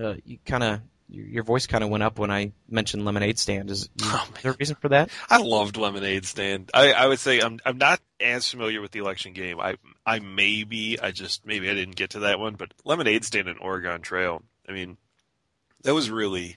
uh, 0.00 0.14
you 0.24 0.38
kind 0.44 0.62
of 0.62 0.80
your 1.12 1.44
voice 1.44 1.66
kind 1.66 1.84
of 1.84 1.90
went 1.90 2.02
up 2.02 2.18
when 2.18 2.30
I 2.30 2.52
mentioned 2.68 3.04
Lemonade 3.04 3.38
Stand. 3.38 3.70
Is, 3.70 3.88
Oh, 4.02 4.26
is 4.36 4.42
there 4.42 4.52
a 4.52 4.56
reason 4.58 4.76
for 4.80 4.88
that? 4.88 5.10
I 5.28 5.38
loved 5.38 5.76
Lemonade 5.76 6.24
Stand. 6.24 6.70
I, 6.72 6.92
I 6.92 7.06
would 7.06 7.18
say 7.18 7.40
I'm 7.40 7.60
I'm 7.64 7.78
not 7.78 8.00
as 8.20 8.48
familiar 8.48 8.80
with 8.80 8.92
the 8.92 9.00
election 9.00 9.32
game. 9.32 9.60
I 9.60 9.76
I 10.06 10.20
maybe 10.20 10.98
I 11.00 11.10
just 11.10 11.46
maybe 11.46 11.68
I 11.68 11.74
didn't 11.74 11.96
get 11.96 12.10
to 12.10 12.20
that 12.20 12.38
one, 12.38 12.54
but 12.54 12.72
Lemonade 12.84 13.24
Stand 13.24 13.48
and 13.48 13.58
Oregon 13.60 14.00
Trail. 14.00 14.42
I 14.68 14.72
mean, 14.72 14.96
that 15.82 15.94
was 15.94 16.10
really 16.10 16.56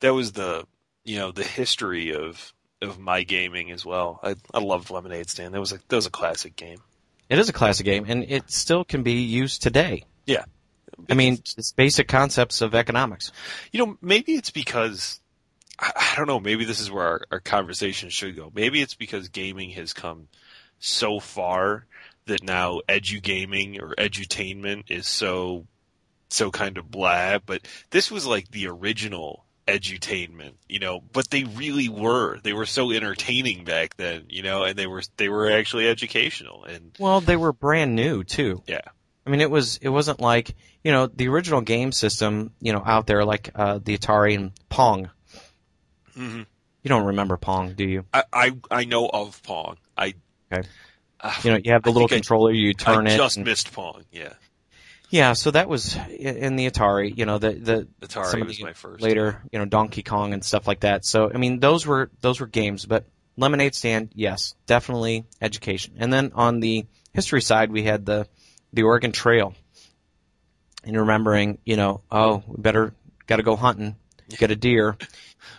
that 0.00 0.14
was 0.14 0.32
the 0.32 0.66
you 1.04 1.18
know 1.18 1.32
the 1.32 1.44
history 1.44 2.14
of 2.14 2.52
of 2.80 2.98
my 2.98 3.22
gaming 3.22 3.70
as 3.70 3.84
well. 3.84 4.20
I 4.22 4.36
I 4.52 4.60
loved 4.60 4.90
Lemonade 4.90 5.28
Stand. 5.28 5.54
That 5.54 5.60
was 5.60 5.72
a 5.72 5.78
that 5.88 5.96
was 5.96 6.06
a 6.06 6.10
classic 6.10 6.56
game. 6.56 6.78
It 7.28 7.38
is 7.38 7.48
a 7.48 7.54
classic 7.54 7.86
game, 7.86 8.04
and 8.06 8.24
it 8.24 8.50
still 8.50 8.84
can 8.84 9.02
be 9.02 9.22
used 9.22 9.62
today. 9.62 10.04
Yeah. 10.26 10.44
I 11.10 11.14
mean, 11.14 11.34
it's 11.34 11.72
basic 11.72 12.08
concepts 12.08 12.60
of 12.60 12.74
economics. 12.74 13.32
You 13.72 13.84
know, 13.84 13.98
maybe 14.00 14.34
it's 14.34 14.50
because 14.50 15.20
I, 15.78 16.14
don't 16.16 16.26
know. 16.26 16.40
Maybe 16.40 16.64
this 16.64 16.80
is 16.80 16.90
where 16.90 17.04
our, 17.04 17.20
our 17.32 17.40
conversation 17.40 18.08
should 18.10 18.36
go. 18.36 18.50
Maybe 18.54 18.80
it's 18.80 18.94
because 18.94 19.28
gaming 19.28 19.70
has 19.70 19.92
come 19.92 20.28
so 20.78 21.18
far 21.20 21.86
that 22.26 22.42
now 22.42 22.80
edu 22.88 23.22
gaming 23.22 23.80
or 23.80 23.94
edutainment 23.96 24.90
is 24.90 25.06
so 25.06 25.66
so 26.28 26.50
kind 26.50 26.78
of 26.78 26.90
blah. 26.90 27.38
But 27.38 27.66
this 27.90 28.10
was 28.10 28.26
like 28.26 28.50
the 28.50 28.68
original 28.68 29.44
edutainment, 29.66 30.54
you 30.68 30.78
know. 30.78 31.00
But 31.12 31.30
they 31.30 31.44
really 31.44 31.88
were. 31.88 32.38
They 32.40 32.52
were 32.52 32.66
so 32.66 32.90
entertaining 32.90 33.64
back 33.64 33.96
then, 33.96 34.26
you 34.28 34.42
know, 34.42 34.64
and 34.64 34.78
they 34.78 34.86
were 34.86 35.02
they 35.16 35.28
were 35.28 35.50
actually 35.50 35.88
educational. 35.88 36.64
And 36.64 36.92
Well, 36.98 37.20
they 37.20 37.36
were 37.36 37.52
brand 37.52 37.94
new 37.96 38.24
too. 38.24 38.62
yeah, 38.66 38.80
I 39.26 39.30
mean, 39.30 39.40
it 39.40 39.50
was 39.50 39.78
it 39.78 39.88
wasn't 39.88 40.20
like 40.20 40.54
you 40.82 40.92
know 40.92 41.06
the 41.06 41.28
original 41.28 41.60
game 41.62 41.92
system 41.92 42.52
you 42.60 42.72
know 42.72 42.82
out 42.84 43.06
there 43.06 43.24
like 43.24 43.50
uh, 43.54 43.78
the 43.82 43.96
Atari 43.96 44.34
and 44.34 44.52
Pong. 44.68 45.10
hmm 46.14 46.42
You 46.82 46.88
don't 46.88 47.06
remember 47.06 47.36
Pong, 47.36 47.74
do 47.74 47.84
you? 47.84 48.04
I, 48.12 48.24
I 48.32 48.52
I 48.70 48.84
know 48.84 49.08
of 49.08 49.42
Pong. 49.42 49.76
I 49.96 50.14
Okay. 50.52 50.68
uh, 51.20 51.32
You 51.42 51.52
know, 51.52 51.58
you 51.64 51.72
have 51.72 51.82
the 51.82 51.90
I 51.90 51.92
little 51.94 52.08
think 52.08 52.18
I- 52.18 52.20
controller, 52.20 52.52
you 52.52 52.74
turn 52.74 53.06
I 53.08 53.14
it. 53.14 53.16
just 53.16 53.36
and- 53.36 53.46
missed 53.46 53.72
Pong. 53.72 54.04
Yeah, 54.12 54.34
yeah, 55.08 55.32
so 55.32 55.50
that 55.52 55.68
was 55.68 55.96
in 56.18 56.56
the 56.56 56.70
Atari. 56.70 57.16
You 57.16 57.24
know, 57.26 57.38
the 57.38 57.52
the 57.52 57.88
Atari 58.06 58.26
some 58.26 58.42
of 58.42 58.48
was 58.48 58.58
the 58.58 58.64
my 58.64 58.72
first. 58.74 59.02
later, 59.02 59.42
you 59.50 59.58
know, 59.58 59.64
Donkey 59.64 60.02
Kong 60.02 60.32
and 60.34 60.44
stuff 60.44 60.66
like 60.68 60.80
that. 60.80 61.04
So 61.04 61.30
I 61.32 61.38
mean, 61.38 61.60
those 61.60 61.86
were 61.86 62.10
those 62.20 62.40
were 62.40 62.46
games, 62.46 62.84
but 62.84 63.06
Lemonade 63.36 63.74
Stand, 63.74 64.10
yes, 64.14 64.54
definitely 64.66 65.24
education. 65.40 65.94
And 65.98 66.12
then 66.12 66.32
on 66.34 66.60
the 66.60 66.86
history 67.12 67.40
side, 67.42 67.72
we 67.72 67.82
had 67.82 68.04
the 68.06 68.28
the 68.74 68.82
Oregon 68.82 69.12
Trail, 69.12 69.54
and 70.84 70.96
remembering, 70.96 71.58
you 71.64 71.76
know, 71.76 72.02
oh, 72.10 72.42
we 72.46 72.60
better 72.60 72.92
got 73.26 73.36
to 73.36 73.42
go 73.42 73.56
hunting, 73.56 73.96
get 74.28 74.50
a 74.50 74.56
deer, 74.56 74.96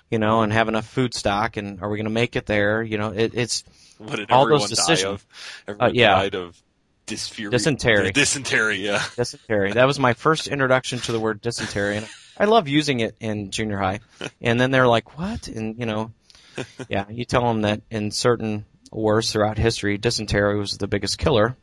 you 0.09 0.19
know, 0.19 0.41
and 0.41 0.53
have 0.53 0.67
enough 0.67 0.87
food 0.87 1.13
stock, 1.13 1.57
and 1.57 1.81
are 1.81 1.89
we 1.89 1.97
going 1.97 2.05
to 2.05 2.11
make 2.11 2.35
it 2.35 2.45
there? 2.45 2.83
You 2.83 2.97
know, 2.97 3.11
it, 3.11 3.31
it's 3.33 3.63
What 3.97 4.17
did 4.17 4.31
all 4.31 4.47
those 4.47 4.63
die 4.63 4.75
decisions- 4.75 5.03
of? 5.03 5.25
Uh, 5.67 5.71
everyone 5.71 5.95
yeah. 5.95 6.15
died 6.15 6.35
of 6.35 6.61
dysphoria. 7.07 7.51
Dysentery. 7.51 8.11
Dysentery, 8.11 8.77
yeah. 8.85 9.03
dysentery. 9.15 9.73
That 9.73 9.85
was 9.85 9.99
my 9.99 10.13
first 10.13 10.47
introduction 10.47 10.99
to 10.99 11.11
the 11.11 11.19
word 11.19 11.41
dysentery, 11.41 11.97
and 11.97 12.07
I 12.37 12.45
love 12.45 12.67
using 12.67 12.99
it 12.99 13.15
in 13.19 13.51
junior 13.51 13.77
high. 13.77 13.99
And 14.41 14.59
then 14.59 14.71
they're 14.71 14.87
like, 14.87 15.17
"What?" 15.17 15.47
And 15.47 15.79
you 15.79 15.85
know, 15.85 16.11
yeah, 16.89 17.05
you 17.09 17.25
tell 17.25 17.41
them 17.47 17.61
that 17.61 17.81
in 17.89 18.11
certain 18.11 18.65
wars 18.91 19.31
throughout 19.31 19.57
history, 19.57 19.97
dysentery 19.97 20.57
was 20.57 20.77
the 20.77 20.87
biggest 20.87 21.17
killer, 21.17 21.55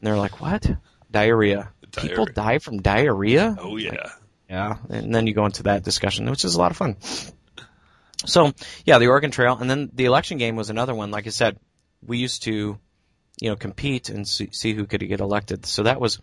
they're 0.00 0.16
like, 0.16 0.40
"What?" 0.40 0.70
Diarrhea. 1.10 1.70
People 1.96 2.26
die 2.26 2.58
from 2.58 2.82
diarrhea. 2.82 3.56
Oh 3.58 3.76
yeah. 3.76 4.10
Yeah, 4.48 4.78
and 4.88 5.14
then 5.14 5.28
you 5.28 5.34
go 5.34 5.46
into 5.46 5.62
that 5.64 5.84
discussion, 5.84 6.28
which 6.28 6.44
is 6.44 6.56
a 6.56 6.58
lot 6.58 6.72
of 6.72 6.76
fun. 6.76 6.96
So, 8.26 8.52
yeah, 8.84 8.98
the 8.98 9.06
Oregon 9.06 9.30
Trail, 9.30 9.56
and 9.56 9.70
then 9.70 9.90
the 9.94 10.06
election 10.06 10.38
game 10.38 10.56
was 10.56 10.70
another 10.70 10.94
one. 10.94 11.12
Like 11.12 11.28
I 11.28 11.30
said, 11.30 11.58
we 12.04 12.18
used 12.18 12.42
to, 12.42 12.76
you 13.40 13.48
know, 13.48 13.54
compete 13.54 14.10
and 14.10 14.26
see, 14.26 14.50
see 14.52 14.74
who 14.74 14.86
could 14.86 15.06
get 15.06 15.20
elected. 15.20 15.66
So 15.66 15.84
that 15.84 16.00
was, 16.00 16.20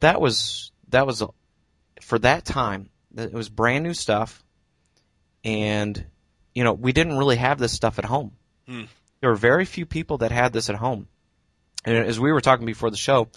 that 0.00 0.20
was, 0.20 0.72
that 0.88 1.06
was, 1.06 1.22
for 2.00 2.18
that 2.20 2.46
time, 2.46 2.88
it 3.14 3.32
was 3.32 3.48
brand 3.50 3.84
new 3.84 3.94
stuff. 3.94 4.42
And, 5.44 6.04
you 6.54 6.64
know, 6.64 6.72
we 6.72 6.92
didn't 6.92 7.18
really 7.18 7.36
have 7.36 7.58
this 7.58 7.72
stuff 7.72 7.98
at 7.98 8.04
home. 8.04 8.32
Hmm. 8.66 8.84
There 9.20 9.30
were 9.30 9.36
very 9.36 9.66
few 9.66 9.86
people 9.86 10.18
that 10.18 10.32
had 10.32 10.52
this 10.52 10.70
at 10.70 10.76
home. 10.76 11.08
And 11.84 11.96
as 11.96 12.20
we 12.20 12.32
were 12.32 12.40
talking 12.40 12.66
before 12.66 12.90
the 12.90 12.96
show, 12.96 13.28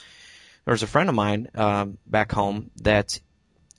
there 0.65 0.73
was 0.73 0.83
a 0.83 0.87
friend 0.87 1.09
of 1.09 1.15
mine 1.15 1.49
um, 1.55 1.97
back 2.05 2.31
home 2.31 2.71
that 2.81 3.19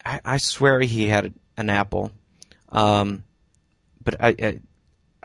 I, 0.04 0.20
I 0.24 0.36
swear 0.38 0.80
he 0.80 1.06
had 1.06 1.34
an 1.56 1.70
apple, 1.70 2.12
um, 2.70 3.24
but 4.02 4.22
I, 4.22 4.28
I, 4.28 4.60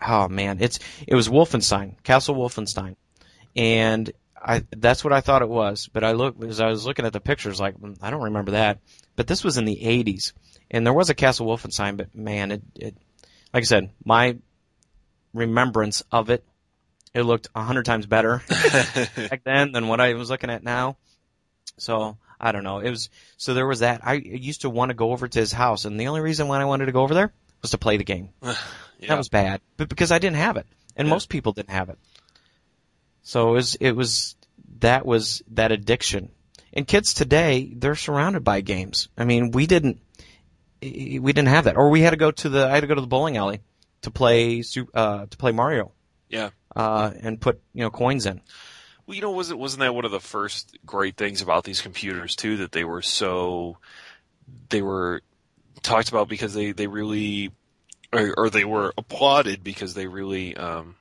oh 0.02 0.30
man, 0.30 0.60
it's 0.62 0.80
it 1.08 1.16
was 1.16 1.28
Wolfenstein, 1.28 2.02
Castle 2.04 2.36
Wolfenstein, 2.36 2.96
and 3.56 4.12
I 4.42 4.64
that's 4.72 5.04
what 5.04 5.14
I 5.14 5.22
thought 5.22 5.42
it 5.42 5.50
was. 5.50 5.90
But 5.92 6.04
I 6.04 6.14
look 6.14 6.42
as 6.44 6.62
I 6.62 6.68
was 6.68 6.86
looking 6.86 7.06
at 7.06 7.14
the 7.14 7.20
pictures, 7.20 7.60
like 7.60 7.78
mm, 7.78 7.98
I 8.02 8.10
don't 8.10 8.24
remember 8.24 8.52
that. 8.52 8.80
But 9.16 9.28
this 9.28 9.44
was 9.44 9.58
in 9.58 9.66
the 9.66 9.80
'80s, 9.84 10.32
and 10.72 10.86
there 10.86 10.94
was 10.94 11.10
a 11.10 11.16
Castle 11.16 11.48
Wolfenstein, 11.48 11.98
but 11.98 12.16
man, 12.16 12.52
it, 12.52 12.62
it 12.76 12.96
like 13.54 13.64
I 13.64 13.66
said, 13.66 13.92
my 14.06 14.38
remembrance 15.34 16.04
of 16.12 16.30
it, 16.30 16.46
it 17.14 17.24
looked 17.24 17.48
a 17.56 17.64
hundred 17.64 17.86
times 17.86 18.06
better 18.06 18.42
back 18.50 19.44
then 19.44 19.72
than 19.72 19.88
what 19.88 20.00
I 20.00 20.14
was 20.14 20.30
looking 20.30 20.50
at 20.50 20.64
now. 20.64 20.98
So 21.78 22.18
I 22.40 22.52
don't 22.52 22.64
know. 22.64 22.80
It 22.80 22.90
was 22.90 23.10
so 23.38 23.54
there 23.54 23.68
was 23.68 23.80
that. 23.80 24.02
I 24.04 24.14
used 24.14 24.62
to 24.62 24.70
want 24.70 24.90
to 24.90 24.96
go 24.96 25.12
over 25.12 25.28
to 25.28 25.40
his 25.40 25.52
house, 25.52 25.86
and 25.86 26.00
the 26.00 26.08
only 26.08 26.22
reason 26.22 26.48
why 26.48 26.62
I 26.62 26.66
wanted 26.66 26.86
to 26.88 26.92
go 26.92 27.02
over 27.02 27.14
there 27.14 27.34
was 27.62 27.72
to 27.72 27.78
play 27.78 27.98
the 27.98 28.04
game. 28.04 28.30
yeah. 28.42 28.54
That 29.08 29.18
was 29.18 29.30
bad, 29.30 29.62
but 29.78 29.90
because 29.90 30.12
I 30.12 30.20
didn't 30.20 30.38
have 30.38 30.58
it, 30.58 30.68
and 30.96 31.08
Yeah. 31.08 31.14
most 31.14 31.30
people 31.30 31.54
didn't 31.54 31.72
have 31.72 31.90
it. 31.90 31.98
So 33.24 33.50
it 33.50 33.54
was 33.54 33.76
it 33.76 33.92
was 33.92 34.36
that 34.80 35.06
was 35.06 35.42
that 35.52 35.72
addiction. 35.72 36.32
And 36.72 36.88
kids 36.88 37.16
today, 37.16 37.74
they're 37.76 37.96
surrounded 37.96 38.44
by 38.44 38.62
games. 38.62 39.10
I 39.18 39.26
mean, 39.26 39.52
we 39.52 39.66
didn't 39.66 40.00
we 40.82 41.20
didn't 41.20 41.48
have 41.48 41.66
that, 41.66 41.78
or 41.78 41.90
we 41.90 42.02
had 42.02 42.12
to 42.12 42.18
go 42.18 42.32
to 42.32 42.50
the 42.50 42.68
I 42.68 42.76
had 42.76 42.82
to 42.82 42.88
go 42.88 42.96
to 42.96 43.02
the 43.02 43.08
bowling 43.08 43.38
alley 43.38 43.62
to 44.04 44.12
play 44.12 44.64
uh, 44.94 45.26
to 45.26 45.38
play 45.38 45.52
Mario 45.52 45.92
yeah. 46.30 46.50
uh, 46.76 47.12
and 47.22 47.42
put 47.42 47.62
you 47.74 47.82
know 47.82 47.90
coins 47.90 48.26
in. 48.26 48.42
Well, 49.06 49.16
you 49.16 49.22
know, 49.22 49.32
wasn't 49.32 49.60
wasn't 49.60 49.82
that 49.82 49.96
one 49.96 50.06
of 50.06 50.12
the 50.12 50.20
first 50.20 50.78
great 50.86 51.18
things 51.18 51.42
about 51.42 51.64
these 51.64 51.82
computers 51.82 52.36
too? 52.36 52.58
That 52.58 52.72
they 52.72 52.84
were 52.84 53.02
so 53.02 53.78
they 54.70 54.82
were 54.82 55.22
talked 55.82 56.10
about 56.10 56.30
because 56.30 56.54
they 56.54 56.72
they 56.72 56.88
really 56.88 57.52
or, 58.14 58.34
or 58.38 58.50
they 58.50 58.66
were 58.66 58.94
applauded 58.98 59.64
because 59.64 59.94
they 59.94 60.08
really 60.08 60.56
um, 60.56 60.96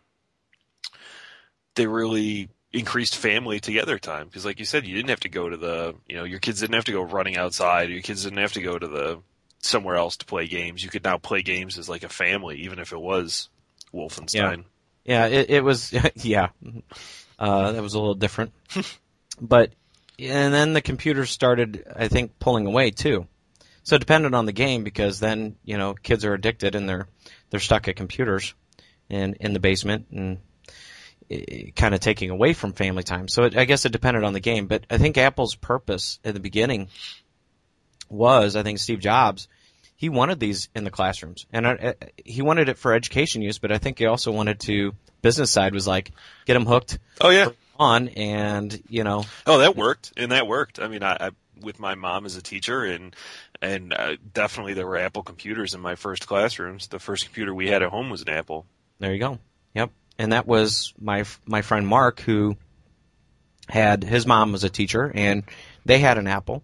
they 1.75 1.87
really 1.87 2.49
increased 2.73 3.17
family 3.17 3.61
together 3.61 3.99
time 3.99 4.27
because 4.27 4.45
like 4.45 4.59
you 4.59 4.65
said 4.65 4.87
you 4.87 4.95
didn't 4.95 5.09
have 5.09 5.21
to 5.21 5.29
go 5.31 5.49
to 5.49 5.57
the 5.57 5.95
you 6.07 6.17
know 6.17 6.25
your 6.25 6.39
kids 6.39 6.61
didn't 6.61 6.75
have 6.75 6.85
to 6.85 6.93
go 6.93 7.01
running 7.01 7.39
outside 7.39 7.89
your 7.89 8.03
kids 8.03 8.25
didn't 8.25 8.39
have 8.39 8.53
to 8.53 8.61
go 8.61 8.79
to 8.79 8.87
the 8.87 9.19
somewhere 9.61 9.97
else 9.97 10.19
to 10.19 10.27
play 10.27 10.47
games 10.47 10.85
you 10.85 10.91
could 10.91 11.03
now 11.03 11.17
play 11.17 11.41
games 11.41 11.79
as 11.79 11.89
like 11.89 12.03
a 12.03 12.11
family 12.11 12.57
even 12.59 12.79
if 12.79 12.93
it 12.93 13.01
was 13.01 13.49
wolfenstein 13.95 14.59
Yeah, 14.59 14.63
it, 15.09 15.51
it 15.51 15.65
was. 15.65 15.93
Yeah, 16.17 16.49
uh, 17.39 17.73
that 17.73 17.83
was 17.83 17.95
a 17.95 17.99
little 17.99 18.15
different. 18.15 18.53
but 19.41 19.73
and 20.19 20.53
then 20.53 20.73
the 20.73 20.83
computers 20.83 21.31
started, 21.31 21.85
I 21.95 22.09
think, 22.09 22.39
pulling 22.39 22.67
away 22.67 22.91
too. 22.91 23.27
So 23.85 23.97
it 23.97 24.01
depended 24.01 24.35
on 24.35 24.45
the 24.45 24.53
game 24.53 24.85
because 24.85 25.21
then 25.21 25.57
you 25.65 25.79
know 25.79 25.95
kids 25.95 26.25
are 26.25 26.35
addicted 26.35 26.75
and 26.75 26.89
they're 26.89 27.09
they're 27.51 27.61
stuck 27.61 27.89
at 27.89 27.97
computers 27.97 28.55
and 29.09 29.37
in 29.41 29.53
the 29.53 29.61
basement 29.61 30.07
and 30.11 30.39
kind 31.75 31.95
of 31.95 32.01
taking 32.01 32.31
away 32.31 32.53
from 32.53 32.73
family 32.73 33.03
time. 33.03 33.29
So 33.29 33.45
it, 33.45 33.57
I 33.57 33.65
guess 33.65 33.85
it 33.85 33.93
depended 33.93 34.25
on 34.25 34.33
the 34.33 34.41
game. 34.41 34.67
But 34.67 34.85
I 34.91 34.99
think 34.99 35.19
Apple's 35.19 35.55
purpose 35.55 36.19
in 36.25 36.35
the 36.35 36.41
beginning 36.41 36.89
was, 38.09 38.57
I 38.57 38.63
think 38.63 38.79
Steve 38.79 39.01
Jobs, 39.01 39.49
he 39.99 40.09
wanted 40.09 40.39
these 40.39 40.69
in 40.77 40.85
the 40.85 40.91
classrooms, 40.93 41.45
and 41.53 41.67
uh, 41.67 41.93
he 42.25 42.41
wanted 42.41 42.69
it 42.69 42.79
for 42.79 42.95
education 42.95 43.43
use. 43.43 43.59
But 43.59 43.73
I 43.73 43.79
think 43.79 43.99
he 43.99 44.07
also 44.07 44.31
wanted 44.31 44.61
to 44.61 44.93
business 45.23 45.51
side 45.51 45.75
was 45.75 45.89
like 45.89 46.13
get 46.47 46.55
them 46.55 46.67
hooked 46.67 46.99
Oh 47.21 47.31
yeah. 47.31 47.49
on, 47.77 48.07
and 48.11 48.81
you 48.89 49.03
know, 49.03 49.25
Oh, 49.45 49.59
that 49.59 49.75
worked, 49.77 50.13
and 50.17 50.31
that 50.33 50.47
worked. 50.47 50.79
I 50.79 50.87
mean, 50.87 51.03
I, 51.03 51.17
I 51.21 51.31
with 51.61 51.81
my 51.81 51.97
mom 51.97 52.27
as 52.27 52.37
a 52.37 52.43
teacher, 52.43 52.85
and 52.85 53.15
and 53.61 53.93
uh, 53.93 54.17
definitely 54.33 54.75
there 54.75 54.87
were 54.87 54.99
Apple 54.99 55.25
computers 55.25 55.75
in 55.75 55.81
my 55.81 55.97
first 55.97 56.29
classrooms. 56.29 56.87
The 56.87 57.01
first 57.01 57.25
computer 57.25 57.53
we 57.53 57.67
had 57.67 57.83
at 57.83 57.91
home 57.91 58.09
was 58.09 58.23
an 58.23 58.29
Apple. 58.29 58.67
There 59.01 59.13
you 59.13 59.19
go. 59.19 59.41
Yep. 59.75 59.91
And 60.17 60.33
that 60.33 60.47
was 60.47 60.95
my 61.01 61.25
my 61.45 61.63
friend 61.63 61.89
Mark 61.89 62.21
who 62.21 62.57
had 63.69 64.05
his 64.05 64.27
mom 64.27 64.53
was 64.53 64.63
a 64.65 64.71
teacher 64.71 65.11
and 65.15 65.43
they 65.85 65.99
had 65.99 66.17
an 66.19 66.27
Apple 66.27 66.63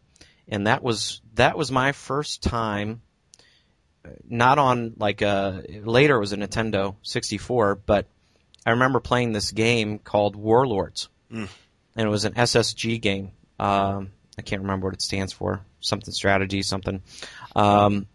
and 0.48 0.66
that 0.66 0.82
was 0.82 1.20
that 1.34 1.56
was 1.58 1.70
my 1.70 1.92
first 1.92 2.42
time 2.42 3.02
not 4.28 4.58
on 4.58 4.94
like 4.98 5.22
a 5.22 5.62
later 5.84 6.16
it 6.16 6.20
was 6.20 6.32
a 6.32 6.36
Nintendo 6.36 6.94
64 7.02 7.76
but 7.76 8.06
I 8.66 8.70
remember 8.70 9.00
playing 9.00 9.32
this 9.32 9.50
game 9.52 9.98
called 9.98 10.36
Warlords 10.36 11.08
Mm. 11.32 11.48
and 11.96 12.06
it 12.06 12.10
was 12.10 12.24
an 12.24 12.34
SSG 12.34 13.00
game 13.00 13.30
um, 13.58 14.10
I 14.38 14.42
can't 14.42 14.62
remember 14.62 14.88
what 14.88 14.94
it 14.94 15.02
stands 15.02 15.32
for 15.32 15.60
something 15.80 16.12
strategy 16.12 16.62
something 16.62 17.02
um, 17.56 18.06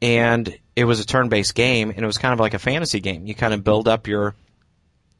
and 0.00 0.58
it 0.76 0.84
was 0.84 1.00
a 1.00 1.04
turn-based 1.06 1.56
game, 1.56 1.90
and 1.90 1.98
it 1.98 2.06
was 2.06 2.18
kind 2.18 2.32
of 2.32 2.38
like 2.38 2.54
a 2.54 2.58
fantasy 2.60 3.00
game. 3.00 3.26
You 3.26 3.34
kind 3.34 3.52
of 3.52 3.64
build 3.64 3.88
up 3.88 4.06
your 4.06 4.36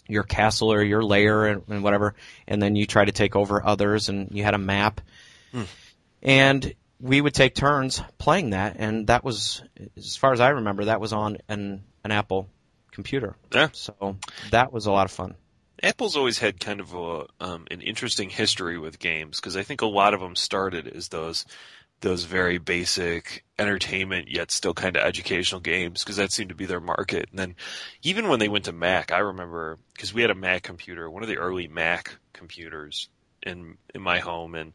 your 0.06 0.22
castle 0.22 0.72
or 0.72 0.82
your 0.82 1.02
lair 1.02 1.46
and, 1.46 1.62
and 1.68 1.82
whatever, 1.82 2.14
and 2.46 2.62
then 2.62 2.76
you 2.76 2.86
try 2.86 3.04
to 3.04 3.10
take 3.10 3.34
over 3.34 3.64
others, 3.66 4.08
and 4.08 4.28
you 4.30 4.44
had 4.44 4.54
a 4.54 4.58
map. 4.58 5.00
And 6.22 6.74
we 7.00 7.20
would 7.20 7.34
take 7.34 7.54
turns 7.54 8.02
playing 8.18 8.50
that, 8.50 8.76
and 8.78 9.06
that 9.06 9.24
was, 9.24 9.62
as 9.96 10.16
far 10.16 10.32
as 10.32 10.40
I 10.40 10.50
remember, 10.50 10.86
that 10.86 11.00
was 11.00 11.12
on 11.12 11.38
an 11.48 11.84
an 12.04 12.10
Apple 12.10 12.48
computer. 12.90 13.36
Yeah. 13.52 13.68
So 13.72 14.16
that 14.50 14.72
was 14.72 14.86
a 14.86 14.92
lot 14.92 15.04
of 15.04 15.12
fun. 15.12 15.34
Apple's 15.82 16.16
always 16.16 16.38
had 16.38 16.58
kind 16.58 16.80
of 16.80 16.94
a 16.94 17.26
um, 17.40 17.66
an 17.70 17.80
interesting 17.80 18.30
history 18.30 18.78
with 18.78 18.98
games 18.98 19.38
because 19.38 19.56
I 19.56 19.62
think 19.62 19.82
a 19.82 19.86
lot 19.86 20.14
of 20.14 20.20
them 20.20 20.34
started 20.34 20.88
as 20.88 21.08
those 21.08 21.44
those 22.00 22.24
very 22.24 22.58
basic 22.58 23.44
entertainment 23.58 24.28
yet 24.28 24.50
still 24.50 24.74
kind 24.74 24.96
of 24.96 25.02
educational 25.02 25.60
games 25.60 26.02
because 26.02 26.16
that 26.16 26.32
seemed 26.32 26.50
to 26.50 26.54
be 26.54 26.66
their 26.66 26.80
market. 26.80 27.26
And 27.30 27.38
then 27.38 27.56
even 28.02 28.28
when 28.28 28.38
they 28.38 28.48
went 28.48 28.66
to 28.66 28.72
Mac, 28.72 29.12
I 29.12 29.18
remember 29.18 29.78
because 29.92 30.14
we 30.14 30.22
had 30.22 30.30
a 30.30 30.36
Mac 30.36 30.62
computer, 30.62 31.10
one 31.10 31.22
of 31.22 31.28
the 31.28 31.38
early 31.38 31.68
Mac 31.68 32.16
computers 32.32 33.08
in 33.42 33.76
in 33.94 34.02
my 34.02 34.18
home, 34.18 34.54
and 34.54 34.72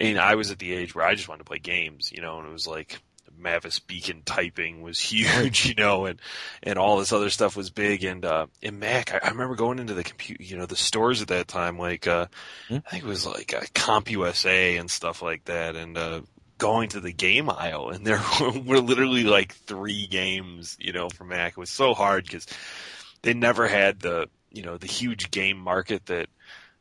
and 0.00 0.18
I 0.18 0.34
was 0.34 0.50
at 0.50 0.58
the 0.58 0.72
age 0.72 0.94
where 0.94 1.06
I 1.06 1.14
just 1.14 1.28
wanted 1.28 1.44
to 1.44 1.48
play 1.48 1.58
games, 1.58 2.12
you 2.12 2.22
know, 2.22 2.38
and 2.38 2.48
it 2.48 2.52
was 2.52 2.66
like 2.66 3.00
Mavis 3.38 3.78
Beacon 3.78 4.22
typing 4.24 4.82
was 4.82 4.98
huge, 5.10 5.66
you 5.66 5.74
know, 5.74 6.06
and 6.06 6.20
and 6.62 6.78
all 6.78 6.98
this 6.98 7.12
other 7.12 7.30
stuff 7.30 7.56
was 7.56 7.70
big. 7.70 8.04
And 8.04 8.24
uh, 8.24 8.46
in 8.62 8.78
Mac, 8.78 9.14
I, 9.14 9.20
I 9.22 9.30
remember 9.30 9.54
going 9.54 9.78
into 9.78 9.94
the 9.94 10.04
compute, 10.04 10.40
you 10.40 10.56
know, 10.56 10.66
the 10.66 10.76
stores 10.76 11.22
at 11.22 11.28
that 11.28 11.48
time, 11.48 11.78
like 11.78 12.06
uh, 12.06 12.26
Hmm. 12.68 12.76
I 12.86 12.90
think 12.90 13.04
it 13.04 13.08
was 13.08 13.26
like 13.26 13.54
uh, 13.54 13.60
CompUSA 13.74 14.78
and 14.78 14.90
stuff 14.90 15.22
like 15.22 15.44
that, 15.46 15.74
and 15.76 15.96
uh, 15.96 16.20
going 16.58 16.90
to 16.90 17.00
the 17.00 17.12
game 17.12 17.48
aisle, 17.48 17.90
and 17.90 18.06
there 18.06 18.20
were 18.40 18.80
literally 18.80 19.24
like 19.24 19.54
three 19.54 20.06
games, 20.06 20.76
you 20.78 20.92
know, 20.92 21.08
for 21.08 21.24
Mac. 21.24 21.52
It 21.52 21.58
was 21.58 21.70
so 21.70 21.94
hard 21.94 22.24
because 22.24 22.46
they 23.22 23.34
never 23.34 23.66
had 23.66 24.00
the 24.00 24.28
you 24.50 24.62
know 24.62 24.76
the 24.76 24.86
huge 24.86 25.30
game 25.30 25.58
market 25.58 26.06
that 26.06 26.28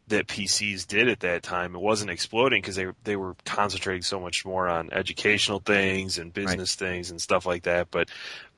that 0.07 0.27
PCs 0.27 0.87
did 0.87 1.09
at 1.09 1.19
that 1.21 1.43
time. 1.43 1.75
It 1.75 1.81
wasn't 1.81 2.11
exploding 2.11 2.61
because 2.61 2.75
they 2.75 2.87
they 3.03 3.15
were 3.15 3.35
concentrating 3.45 4.03
so 4.03 4.19
much 4.19 4.45
more 4.45 4.67
on 4.67 4.91
educational 4.93 5.59
things 5.59 6.17
and 6.17 6.33
business 6.33 6.75
things 6.75 7.11
and 7.11 7.21
stuff 7.21 7.45
like 7.45 7.63
that. 7.63 7.91
But 7.91 8.09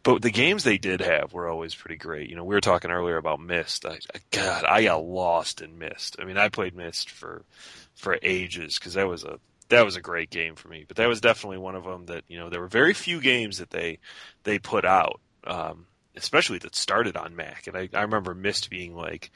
but 0.03 0.21
the 0.21 0.31
games 0.31 0.63
they 0.63 0.77
did 0.77 1.01
have 1.01 1.33
were 1.33 1.47
always 1.47 1.75
pretty 1.75 1.97
great. 1.97 2.29
You 2.29 2.35
know, 2.35 2.43
we 2.43 2.55
were 2.55 2.61
talking 2.61 2.91
earlier 2.91 3.17
about 3.17 3.39
Myst. 3.39 3.85
I, 3.85 3.99
I 4.13 4.19
God, 4.31 4.63
I 4.63 4.83
got 4.83 5.03
lost 5.03 5.61
in 5.61 5.77
Myst. 5.79 6.17
I 6.19 6.25
mean, 6.25 6.37
I 6.37 6.49
played 6.49 6.75
Myst 6.75 7.09
for 7.09 7.43
for 7.95 8.17
ages 8.21 8.77
because 8.77 8.93
that 8.93 9.07
was 9.07 9.23
a 9.23 9.39
that 9.69 9.85
was 9.85 9.95
a 9.95 10.01
great 10.01 10.29
game 10.29 10.55
for 10.55 10.67
me. 10.67 10.85
But 10.87 10.97
that 10.97 11.09
was 11.09 11.21
definitely 11.21 11.57
one 11.57 11.75
of 11.75 11.83
them 11.83 12.05
that 12.07 12.23
you 12.27 12.37
know 12.37 12.49
there 12.49 12.61
were 12.61 12.67
very 12.67 12.93
few 12.93 13.19
games 13.21 13.57
that 13.57 13.71
they 13.71 13.99
they 14.43 14.59
put 14.59 14.85
out, 14.85 15.19
um, 15.45 15.87
especially 16.15 16.59
that 16.59 16.75
started 16.75 17.17
on 17.17 17.35
Mac. 17.35 17.67
And 17.67 17.75
I, 17.75 17.89
I 17.93 18.03
remember 18.03 18.35
Myst 18.35 18.69
being 18.69 18.95
like 18.95 19.31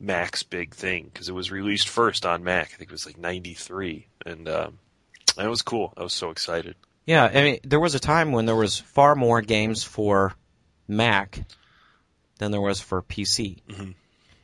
Mac's 0.00 0.42
big 0.42 0.74
thing 0.74 1.10
because 1.12 1.28
it 1.28 1.34
was 1.34 1.50
released 1.50 1.88
first 1.88 2.24
on 2.24 2.42
Mac. 2.42 2.70
I 2.72 2.76
think 2.76 2.90
it 2.90 2.92
was 2.92 3.06
like 3.06 3.18
'93, 3.18 4.06
and 4.26 4.48
um, 4.48 4.78
that 5.36 5.48
was 5.48 5.62
cool. 5.62 5.92
I 5.96 6.02
was 6.02 6.14
so 6.14 6.30
excited. 6.30 6.74
Yeah, 7.06 7.24
I 7.24 7.42
mean, 7.42 7.60
there 7.64 7.80
was 7.80 7.94
a 7.94 8.00
time 8.00 8.32
when 8.32 8.46
there 8.46 8.56
was 8.56 8.78
far 8.78 9.14
more 9.14 9.42
games 9.42 9.84
for 9.84 10.32
Mac 10.88 11.42
than 12.38 12.50
there 12.50 12.60
was 12.60 12.80
for 12.80 13.02
PC. 13.02 13.58
Mhm. 13.68 13.94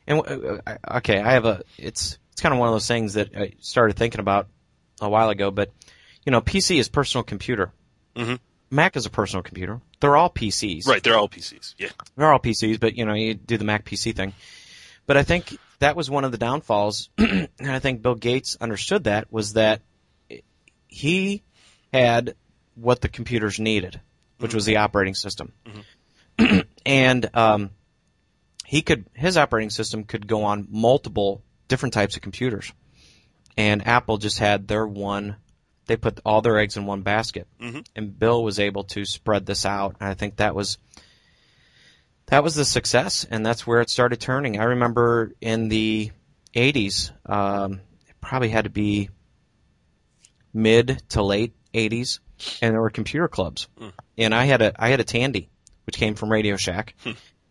And 0.07 0.19
uh, 0.65 0.77
okay, 0.97 1.19
I 1.19 1.33
have 1.33 1.45
a. 1.45 1.63
It's 1.77 2.17
it's 2.31 2.41
kind 2.41 2.53
of 2.53 2.59
one 2.59 2.69
of 2.69 2.75
those 2.75 2.87
things 2.87 3.15
that 3.15 3.35
I 3.35 3.53
started 3.59 3.97
thinking 3.97 4.19
about 4.21 4.47
a 5.01 5.09
while 5.09 5.29
ago. 5.29 5.49
But 5.51 5.71
you 6.25 6.31
know, 6.31 6.41
PC 6.41 6.77
is 6.77 6.87
personal 6.89 7.23
computer. 7.23 7.71
Mhm. 8.15 8.39
Mac 8.69 8.95
is 8.97 9.05
a 9.05 9.09
personal 9.09 9.43
computer. 9.43 9.81
They're 10.01 10.15
all 10.17 10.29
PCs. 10.29 10.87
Right, 10.87 11.01
they're 11.01 11.17
all 11.17 11.29
PCs. 11.29 11.73
Yeah, 11.77 11.89
They're 12.15 12.31
all 12.31 12.39
PCs, 12.39 12.79
but 12.79 12.95
you 12.97 13.05
know, 13.05 13.13
you 13.13 13.33
do 13.33 13.57
the 13.57 13.63
Mac 13.65 13.85
PC 13.85 14.13
thing. 14.15 14.33
But 15.07 15.17
I 15.17 15.23
think 15.23 15.57
that 15.79 15.95
was 15.95 16.09
one 16.09 16.23
of 16.25 16.31
the 16.31 16.37
downfalls, 16.37 17.09
and 17.17 17.47
I 17.61 17.79
think 17.79 18.01
Bill 18.03 18.15
Gates 18.15 18.57
understood 18.61 19.05
that 19.05 19.31
was 19.31 19.53
that 19.53 19.81
he 20.87 21.43
had 21.93 22.35
what 22.75 23.01
the 23.01 23.09
computers 23.09 23.59
needed, 23.59 23.99
which 24.39 24.53
was 24.53 24.65
the 24.65 24.77
operating 24.77 25.15
system, 25.15 25.53
and 26.85 27.29
um, 27.35 27.71
he 28.65 28.81
could 28.81 29.05
his 29.13 29.37
operating 29.37 29.69
system 29.69 30.03
could 30.03 30.27
go 30.27 30.43
on 30.43 30.67
multiple 30.69 31.41
different 31.67 31.93
types 31.93 32.15
of 32.15 32.21
computers, 32.21 32.71
and 33.57 33.87
Apple 33.87 34.17
just 34.17 34.39
had 34.39 34.67
their 34.67 34.85
one. 34.85 35.37
They 35.85 35.95
put 35.95 36.19
all 36.25 36.41
their 36.41 36.59
eggs 36.59 36.75
in 36.75 36.85
one 36.85 37.01
basket, 37.01 37.47
Mhm. 37.61 37.85
and 37.95 38.19
Bill 38.19 38.43
was 38.43 38.59
able 38.59 38.83
to 38.85 39.05
spread 39.05 39.45
this 39.45 39.65
out, 39.65 39.95
and 40.01 40.09
I 40.09 40.13
think 40.15 40.35
that 40.37 40.53
was 40.53 40.77
that 42.27 42.43
was 42.43 42.55
the 42.55 42.65
success, 42.65 43.25
and 43.29 43.45
that's 43.45 43.65
where 43.65 43.81
it 43.81 43.89
started 43.89 44.19
turning. 44.19 44.59
I 44.59 44.65
remember 44.65 45.33
in 45.41 45.69
the 45.69 46.11
'80s, 46.53 47.11
um, 47.29 47.81
it 48.07 48.15
probably 48.21 48.49
had 48.49 48.65
to 48.65 48.69
be 48.69 49.09
mid 50.53 51.01
to 51.09 51.23
late 51.23 51.53
'80s, 51.73 52.19
and 52.61 52.73
there 52.73 52.81
were 52.81 52.89
computer 52.89 53.27
clubs, 53.27 53.67
and 54.17 54.33
I 54.35 54.45
had 54.45 54.61
a 54.61 54.73
I 54.81 54.89
had 54.89 54.99
a 54.99 55.05
Tandy, 55.05 55.49
which 55.85 55.97
came 55.97 56.15
from 56.15 56.31
Radio 56.31 56.57
Shack, 56.57 56.95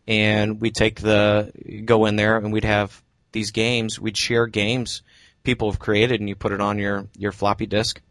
and 0.06 0.60
we'd 0.60 0.74
take 0.74 1.00
the 1.00 1.52
go 1.84 2.06
in 2.06 2.16
there 2.16 2.36
and 2.36 2.52
we'd 2.52 2.64
have 2.64 3.02
these 3.32 3.50
games. 3.50 3.98
We'd 3.98 4.16
share 4.16 4.46
games 4.46 5.02
people 5.46 5.70
have 5.70 5.78
created, 5.78 6.20
and 6.20 6.28
you 6.28 6.34
put 6.34 6.52
it 6.52 6.60
on 6.60 6.78
your 6.78 7.06
your 7.16 7.32
floppy 7.32 7.64
disk, 7.66 8.02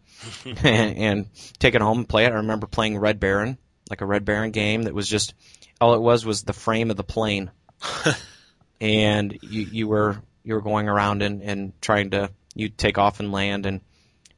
and, 0.45 0.57
and 0.65 1.27
take 1.59 1.75
it 1.75 1.81
home 1.81 1.99
and 1.99 2.09
play 2.09 2.25
it. 2.25 2.31
I 2.31 2.37
remember 2.37 2.65
playing 2.65 2.97
Red 2.97 3.19
Baron, 3.19 3.59
like 3.89 4.01
a 4.01 4.05
Red 4.05 4.25
Baron 4.25 4.49
game 4.49 4.83
that 4.83 4.95
was 4.95 5.07
just 5.07 5.35
all 5.81 5.93
it 5.95 6.01
was 6.01 6.25
was 6.25 6.43
the 6.43 6.53
frame 6.53 6.91
of 6.91 6.97
the 6.97 7.03
plane, 7.03 7.51
and 8.81 9.37
you 9.41 9.61
you 9.63 9.87
were 9.87 10.21
you 10.43 10.53
were 10.53 10.61
going 10.61 10.87
around 10.87 11.21
and 11.21 11.41
and 11.41 11.73
trying 11.81 12.11
to 12.11 12.29
you 12.53 12.69
take 12.69 12.97
off 12.97 13.19
and 13.19 13.31
land 13.31 13.65
and 13.65 13.81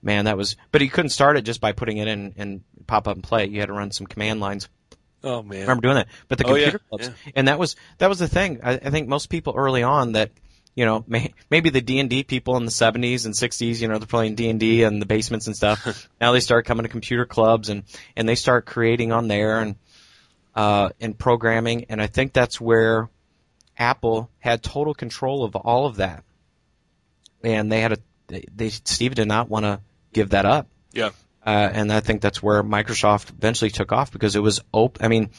man 0.02 0.26
that 0.26 0.38
was 0.38 0.56
but 0.71 0.82
you 0.82 0.89
couldn't 0.89 1.10
start 1.10 1.38
it 1.38 1.41
just 1.41 1.60
by 1.62 1.71
putting 1.71 1.97
it 1.97 2.08
in 2.08 2.34
and 2.38 2.62
pop 2.88 3.08
up 3.08 3.15
and 3.15 3.23
play. 3.23 3.45
You 3.45 3.60
had 3.60 3.67
to 3.67 3.73
run 3.73 3.91
some 3.91 4.08
command 4.08 4.39
lines. 4.39 4.69
Oh 5.23 5.41
man. 5.43 5.60
I 5.60 5.62
remember 5.62 5.82
doing 5.82 5.95
that. 5.95 6.08
But 6.28 6.38
the 6.38 6.45
Oh, 6.45 6.56
yeah, 6.56 6.71
computer 6.71 6.86
clubs, 6.89 7.10
and 7.36 7.47
that 7.47 7.60
was 7.60 7.76
that 7.97 8.08
was 8.08 8.19
the 8.19 8.28
thing. 8.28 8.60
I, 8.63 8.73
I 8.73 8.89
think 8.89 9.08
most 9.08 9.30
people 9.30 9.54
early 9.58 9.84
on 9.84 10.13
that 10.13 10.32
you 10.76 10.86
know 10.86 11.04
may, 11.08 11.34
maybe 11.50 11.69
the 11.69 11.82
D 11.82 12.00
and 12.00 12.10
D 12.10 12.23
people 12.23 12.56
in 12.58 12.65
the 12.65 12.71
'70s 12.71 13.26
and 13.26 13.34
'60s, 13.34 13.82
you 13.82 13.88
know, 13.88 13.97
they're 13.97 14.08
playing 14.08 14.36
D 14.36 14.50
and 14.50 14.60
D 14.60 14.84
in 14.84 15.00
the 15.00 15.06
basements 15.06 15.47
and 15.47 15.56
stuff. 15.56 16.08
now 16.21 16.32
they 16.32 16.39
start 16.39 16.65
coming 16.65 16.84
to 16.84 16.89
computer 16.89 17.26
clubs 17.26 17.69
and 17.69 17.84
and 18.15 18.30
they 18.30 18.36
start 18.36 18.65
creating 18.65 19.12
on 19.12 19.28
there 19.28 19.60
and 19.60 19.76
uh, 20.58 20.89
and 21.00 21.17
programming. 21.17 21.86
And 21.89 22.02
I 22.02 22.08
think 22.08 22.34
that's 22.34 22.60
where 22.60 23.10
Apple 23.78 24.30
had 24.39 24.63
total 24.63 24.96
control 24.96 25.43
of 25.43 25.56
all 25.56 25.86
of 25.86 25.98
that. 25.98 26.24
And 27.43 27.72
they 27.72 27.80
had 27.80 27.93
a 27.93 27.98
they, 28.26 28.43
they 28.54 28.70
Steve 28.70 29.15
did 29.15 29.28
not 29.28 29.50
want 29.50 29.65
to 29.65 29.80
give 30.12 30.32
that 30.32 30.46
up. 30.46 30.67
Yeah. 30.91 31.12
Uh, 31.46 31.70
and 31.72 31.93
I 31.93 32.02
think 32.02 32.22
that's 32.22 32.41
where 32.43 32.63
Microsoft 32.63 33.30
eventually 33.30 33.70
took 33.70 33.91
off 33.93 34.12
because 34.12 34.36
it 34.36 34.41
was 34.41 34.60
open. 34.74 35.06
I 35.06 35.08
mean, 35.08 35.30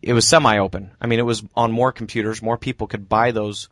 it 0.00 0.12
was 0.12 0.26
semi-open. 0.26 0.92
I 1.00 1.06
mean, 1.06 1.18
it 1.18 1.26
was 1.26 1.42
on 1.54 1.72
more 1.72 1.92
computers. 1.92 2.40
More 2.40 2.56
people 2.56 2.86
could 2.86 3.08
buy 3.08 3.32
those 3.32 3.68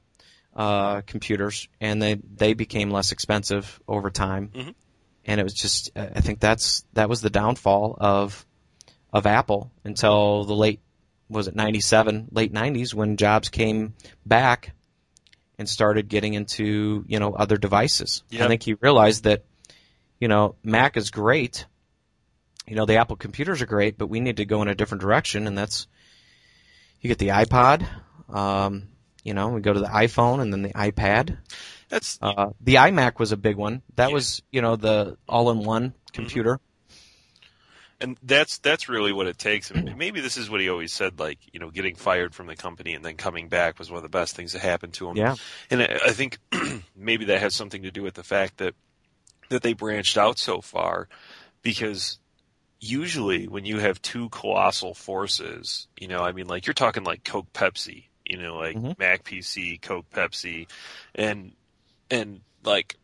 uh, 0.54 1.02
computers, 1.02 1.68
and 1.80 2.02
they 2.02 2.14
they 2.14 2.54
became 2.54 2.90
less 2.90 3.12
expensive 3.12 3.80
over 3.86 4.10
time. 4.10 4.50
Mhm. 4.54 4.74
And 5.24 5.40
it 5.40 5.44
was 5.44 5.54
just, 5.54 5.90
I 5.94 6.20
think 6.20 6.40
that's 6.40 6.84
that 6.94 7.08
was 7.08 7.20
the 7.20 7.30
downfall 7.30 7.96
of 8.00 8.44
of 9.12 9.26
Apple 9.26 9.70
until 9.84 10.44
the 10.44 10.54
late 10.54 10.80
was 11.28 11.46
it 11.48 11.54
97 11.54 12.28
late 12.32 12.52
90s 12.52 12.92
when 12.94 13.16
Jobs 13.16 13.48
came 13.48 13.94
back 14.26 14.72
and 15.58 15.68
started 15.68 16.08
getting 16.08 16.34
into 16.34 17.04
you 17.06 17.18
know 17.18 17.32
other 17.34 17.56
devices. 17.56 18.22
I 18.32 18.36
Yep. 18.36 18.48
think 18.48 18.62
he 18.62 18.74
realized 18.74 19.24
that 19.24 19.44
you 20.18 20.28
know 20.28 20.54
Mac 20.62 20.96
is 20.96 21.10
great, 21.10 21.66
you 22.66 22.76
know 22.76 22.86
the 22.86 22.96
Apple 22.96 23.16
computers 23.16 23.62
are 23.62 23.66
great, 23.66 23.98
but 23.98 24.08
we 24.08 24.20
need 24.20 24.38
to 24.38 24.44
go 24.44 24.62
in 24.62 24.68
a 24.68 24.74
different 24.74 25.02
direction, 25.02 25.46
and 25.46 25.56
that's 25.56 25.86
you 27.00 27.08
get 27.08 27.18
the 27.18 27.28
iPod, 27.28 27.86
um, 28.28 28.88
you 29.24 29.34
know 29.34 29.48
we 29.48 29.60
go 29.60 29.72
to 29.72 29.80
the 29.80 29.86
iPhone 29.86 30.40
and 30.40 30.52
then 30.52 30.62
the 30.62 30.72
iPad. 30.72 31.38
That's 31.88 32.18
Uh, 32.22 32.50
the 32.60 32.76
iMac 32.76 33.18
was 33.18 33.32
a 33.32 33.36
big 33.36 33.56
one. 33.56 33.82
That 33.96 34.08
Yeah. 34.08 34.14
was 34.14 34.42
you 34.50 34.62
know 34.62 34.76
the 34.76 35.16
all-in-one 35.28 35.94
computer. 36.12 36.60
And 38.00 38.16
that's 38.22 38.58
that's 38.58 38.88
really 38.88 39.12
what 39.12 39.26
it 39.26 39.38
takes. 39.38 39.70
And 39.70 39.96
maybe 39.96 40.20
this 40.20 40.36
is 40.36 40.48
what 40.48 40.60
he 40.60 40.68
always 40.68 40.92
said, 40.92 41.18
like 41.18 41.38
you 41.52 41.60
know, 41.60 41.70
getting 41.70 41.94
fired 41.94 42.34
from 42.34 42.46
the 42.46 42.56
company 42.56 42.94
and 42.94 43.04
then 43.04 43.16
coming 43.16 43.48
back 43.48 43.78
was 43.78 43.90
one 43.90 43.98
of 43.98 44.02
the 44.02 44.08
best 44.08 44.34
things 44.34 44.52
that 44.52 44.60
happened 44.62 44.94
to 44.94 45.08
him. 45.08 45.16
Yeah. 45.16 45.36
and 45.70 45.82
I, 45.82 45.98
I 46.06 46.10
think 46.12 46.38
maybe 46.96 47.26
that 47.26 47.40
has 47.40 47.54
something 47.54 47.82
to 47.82 47.90
do 47.90 48.02
with 48.02 48.14
the 48.14 48.22
fact 48.22 48.58
that 48.58 48.74
that 49.50 49.62
they 49.62 49.72
branched 49.72 50.16
out 50.16 50.38
so 50.38 50.60
far, 50.60 51.08
because 51.62 52.18
usually 52.80 53.46
when 53.48 53.64
you 53.64 53.78
have 53.78 54.00
two 54.00 54.28
colossal 54.30 54.94
forces, 54.94 55.86
you 55.98 56.08
know, 56.08 56.20
I 56.20 56.32
mean, 56.32 56.46
like 56.46 56.66
you're 56.66 56.74
talking 56.74 57.04
like 57.04 57.24
Coke, 57.24 57.52
Pepsi, 57.52 58.04
you 58.24 58.38
know, 58.38 58.56
like 58.56 58.76
Mhm. 58.76 58.98
Mac, 58.98 59.24
PC, 59.24 59.80
Coke, 59.82 60.06
Pepsi, 60.10 60.68
and 61.14 61.52
and 62.10 62.40
like 62.64 62.96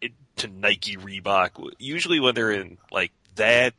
it, 0.00 0.12
to 0.36 0.46
Nike, 0.48 0.96
Reebok. 0.96 1.72
Usually 1.78 2.20
when 2.20 2.34
they're 2.34 2.52
in 2.52 2.78
like 2.92 3.12
that 3.34 3.74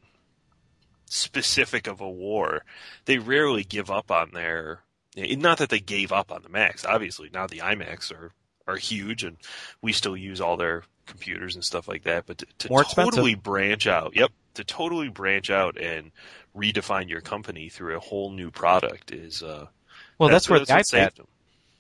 specific 1.06 1.88
of 1.88 2.02
a 2.02 2.10
war, 2.10 2.64
they 3.06 3.18
rarely 3.18 3.64
give 3.64 3.90
up 3.90 4.12
on 4.12 4.32
their. 4.32 4.82
Not 5.18 5.60
that 5.60 5.70
they 5.70 5.80
gave 5.80 6.12
up 6.12 6.32
on 6.32 6.42
the 6.44 6.50
Macs. 6.50 6.84
Obviously, 6.84 7.30
now 7.34 7.48
the 7.48 7.60
iMacs 7.60 8.12
are 8.12 8.32
are 8.68 8.78
huge, 8.78 9.24
and 9.24 9.38
we 9.82 9.94
still 9.94 10.18
use 10.18 10.42
all 10.42 10.58
their 10.58 10.84
computers 11.06 11.56
and 11.56 11.64
stuff 11.64 11.88
like 11.88 12.04
that. 12.04 12.26
But 12.26 12.40
to, 12.40 12.46
to 12.46 12.80
expensive. 12.80 13.14
totally 13.14 13.36
branch 13.36 13.88
out, 13.88 14.16
yep, 14.16 14.32
to 14.56 14.64
totally 14.64 15.10
branch 15.10 15.50
out 15.50 15.78
and 15.80 16.12
redefine 16.56 17.10
your 17.10 17.22
company 17.22 17.70
through 17.70 17.96
a 17.96 18.00
whole 18.00 18.32
new 18.32 18.52
product 18.52 19.12
is. 19.12 19.44
Uh, 19.44 19.68
Well, 20.18 20.30
that's, 20.30 20.50
where 20.50 20.60
the 20.60 20.66
iPad. 20.66 21.12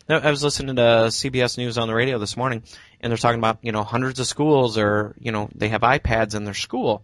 No, 0.07 0.17
I 0.19 0.29
was 0.29 0.43
listening 0.43 0.75
to 0.75 0.81
CBS 1.09 1.57
News 1.57 1.79
on 1.79 1.87
the 1.87 1.95
radio 1.95 2.19
this 2.19 2.37
morning, 2.37 2.61
and 3.01 3.09
they're 3.09 3.17
talking 3.17 3.39
about 3.39 3.57
you 3.61 3.71
know 3.71 3.83
hundreds 3.83 4.19
of 4.19 4.27
schools 4.27 4.77
or 4.77 5.15
you 5.19 5.31
know 5.31 5.49
they 5.55 5.69
have 5.69 5.81
iPads 5.81 6.35
in 6.35 6.43
their 6.43 6.53
school. 6.53 7.03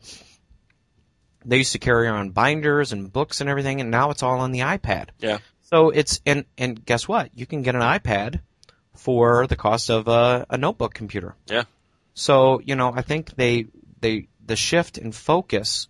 They 1.46 1.58
used 1.58 1.72
to 1.74 1.80
carry 1.80 2.08
around 2.08 2.34
binders 2.34 2.92
and 2.94 3.12
books 3.12 3.42
and 3.42 3.50
everything, 3.50 3.82
and 3.82 3.90
now 3.92 4.12
it's 4.12 4.24
all 4.24 4.40
on 4.40 4.52
the 4.52 4.60
iPad. 4.60 5.10
Yeah. 5.20 5.40
So 5.62 5.90
it's 5.90 6.22
and 6.26 6.46
and 6.58 6.84
guess 6.86 7.08
what? 7.08 7.32
You 7.34 7.46
can 7.46 7.62
get 7.64 7.76
an 7.76 7.82
iPad 7.82 8.42
for 8.96 9.48
the 9.48 9.56
cost 9.56 9.90
of 9.90 10.08
a, 10.08 10.46
a 10.50 10.58
notebook 10.58 10.94
computer. 10.94 11.36
Yeah. 11.48 11.64
So 12.14 12.60
you 12.64 12.76
know, 12.76 12.92
I 12.96 13.02
think 13.02 13.36
they 13.36 13.68
they 14.02 14.28
the 14.46 14.56
shift 14.56 14.98
in 14.98 15.12
focus, 15.12 15.88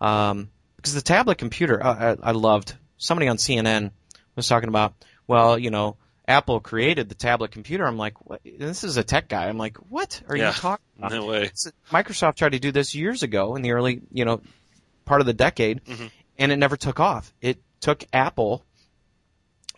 um, 0.00 0.50
because 0.76 0.94
the 0.94 1.02
tablet 1.02 1.38
computer, 1.38 1.84
I, 1.84 2.12
I, 2.12 2.16
I 2.22 2.30
loved. 2.32 2.74
Somebody 2.96 3.28
on 3.28 3.36
CNN 3.36 3.90
was 4.36 4.46
talking 4.48 4.68
about, 4.68 4.94
well, 5.26 5.58
you 5.58 5.70
know, 5.70 5.96
Apple 6.28 6.60
created 6.60 7.08
the 7.08 7.14
tablet 7.14 7.50
computer. 7.50 7.86
I'm 7.86 7.96
like, 7.98 8.14
what? 8.26 8.40
this 8.44 8.84
is 8.84 8.96
a 8.96 9.02
tech 9.04 9.28
guy. 9.28 9.48
I'm 9.48 9.58
like, 9.58 9.76
what 9.88 10.22
are 10.28 10.36
Yeah. 10.36 10.48
you 10.48 10.52
talking 10.54 10.84
about? 10.98 11.12
No 11.12 11.26
way. 11.26 11.50
Microsoft 11.90 12.36
tried 12.36 12.52
to 12.52 12.58
do 12.58 12.72
this 12.72 12.94
years 12.94 13.22
ago 13.22 13.56
in 13.56 13.62
the 13.62 13.72
early, 13.72 14.00
you 14.12 14.24
know, 14.24 14.40
part 15.10 15.20
of 15.20 15.26
the 15.26 15.32
decade, 15.34 15.84
Mhm. 15.84 16.10
and 16.38 16.52
it 16.52 16.56
never 16.56 16.76
took 16.76 17.00
off. 17.00 17.32
It 17.40 17.58
took 17.80 18.04
Apple 18.12 18.64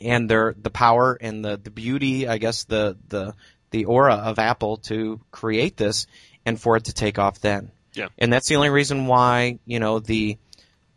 and 0.01 0.29
their 0.29 0.55
the 0.61 0.71
power 0.71 1.17
and 1.21 1.45
the 1.45 1.57
the 1.57 1.71
beauty, 1.71 2.29
I 2.29 2.39
guess 2.39 2.65
the 2.65 2.97
the 3.09 3.35
the 3.71 3.87
aura 3.87 4.15
of 4.15 4.39
Apple 4.39 4.77
to 4.89 5.21
create 5.31 5.77
this 5.77 6.07
and 6.45 6.61
for 6.61 6.77
it 6.77 6.85
to 6.85 6.93
take 6.93 7.19
off 7.19 7.41
then. 7.41 7.71
Yeah. 7.95 8.09
And 8.19 8.31
that's 8.33 8.49
the 8.49 8.57
only 8.57 8.69
reason 8.71 9.07
why, 9.07 9.59
you 9.65 9.79
know, 9.81 9.99
the 10.01 10.37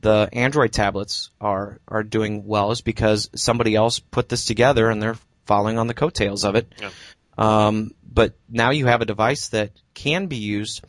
the 0.02 0.30
Android 0.34 0.72
tablets 0.74 1.30
are 1.40 1.80
are 1.88 2.04
doing 2.04 2.46
well 2.46 2.72
is 2.72 2.82
because 2.82 3.30
somebody 3.36 3.74
else 3.76 4.00
put 4.00 4.28
this 4.28 4.46
together 4.46 4.90
and 4.90 5.02
they're 5.02 5.18
following 5.46 5.78
on 5.80 5.88
the 5.88 5.94
coattails 5.94 6.44
of 6.44 6.56
it. 6.56 6.68
Yeah. 6.82 6.90
Um, 7.38 7.92
but 8.04 8.34
now 8.50 8.72
you 8.72 8.86
have 8.88 9.02
a 9.02 9.06
device 9.06 9.50
that 9.50 9.72
can 9.94 10.28
be 10.28 10.38
used, 10.38 10.84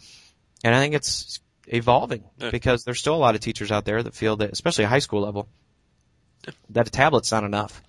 and 0.65 0.75
I 0.75 0.79
think 0.81 0.95
it's 0.95 1.41
evolving 1.67 2.25
Yeah. 2.39 2.51
because 2.51 2.85
there's 2.85 2.99
still 3.01 3.15
a 3.15 3.19
lot 3.19 3.35
of 3.35 3.41
teachers 3.41 3.71
out 3.73 3.85
there 3.85 4.03
that 4.03 4.15
feel 4.15 4.37
that, 4.37 4.51
especially 4.53 4.85
high 4.85 4.99
school 5.01 5.23
level, 5.23 5.49
that 6.71 6.87
a 6.89 6.91
tablet's 6.91 7.33
not 7.33 7.45
enough. 7.45 7.83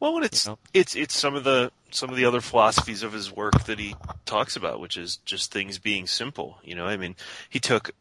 Well, 0.00 0.16
and 0.16 0.24
it's 0.24 0.44
You 0.46 0.52
know? 0.52 0.58
it's 0.72 0.94
it's 0.96 1.16
some 1.16 1.34
of 1.34 1.44
the 1.44 1.70
some 1.90 2.10
of 2.10 2.16
the 2.16 2.24
other 2.24 2.40
philosophies 2.40 3.02
of 3.02 3.12
his 3.12 3.30
work 3.32 3.64
that 3.64 3.78
he 3.78 3.94
talks 4.26 4.56
about, 4.56 4.80
which 4.80 4.96
is 4.96 5.18
just 5.24 5.52
things 5.52 5.78
being 5.78 6.06
simple. 6.06 6.58
You 6.64 6.74
know, 6.74 6.86
I 6.86 6.96
mean, 6.96 7.14
he 7.48 7.60
took, 7.60 7.92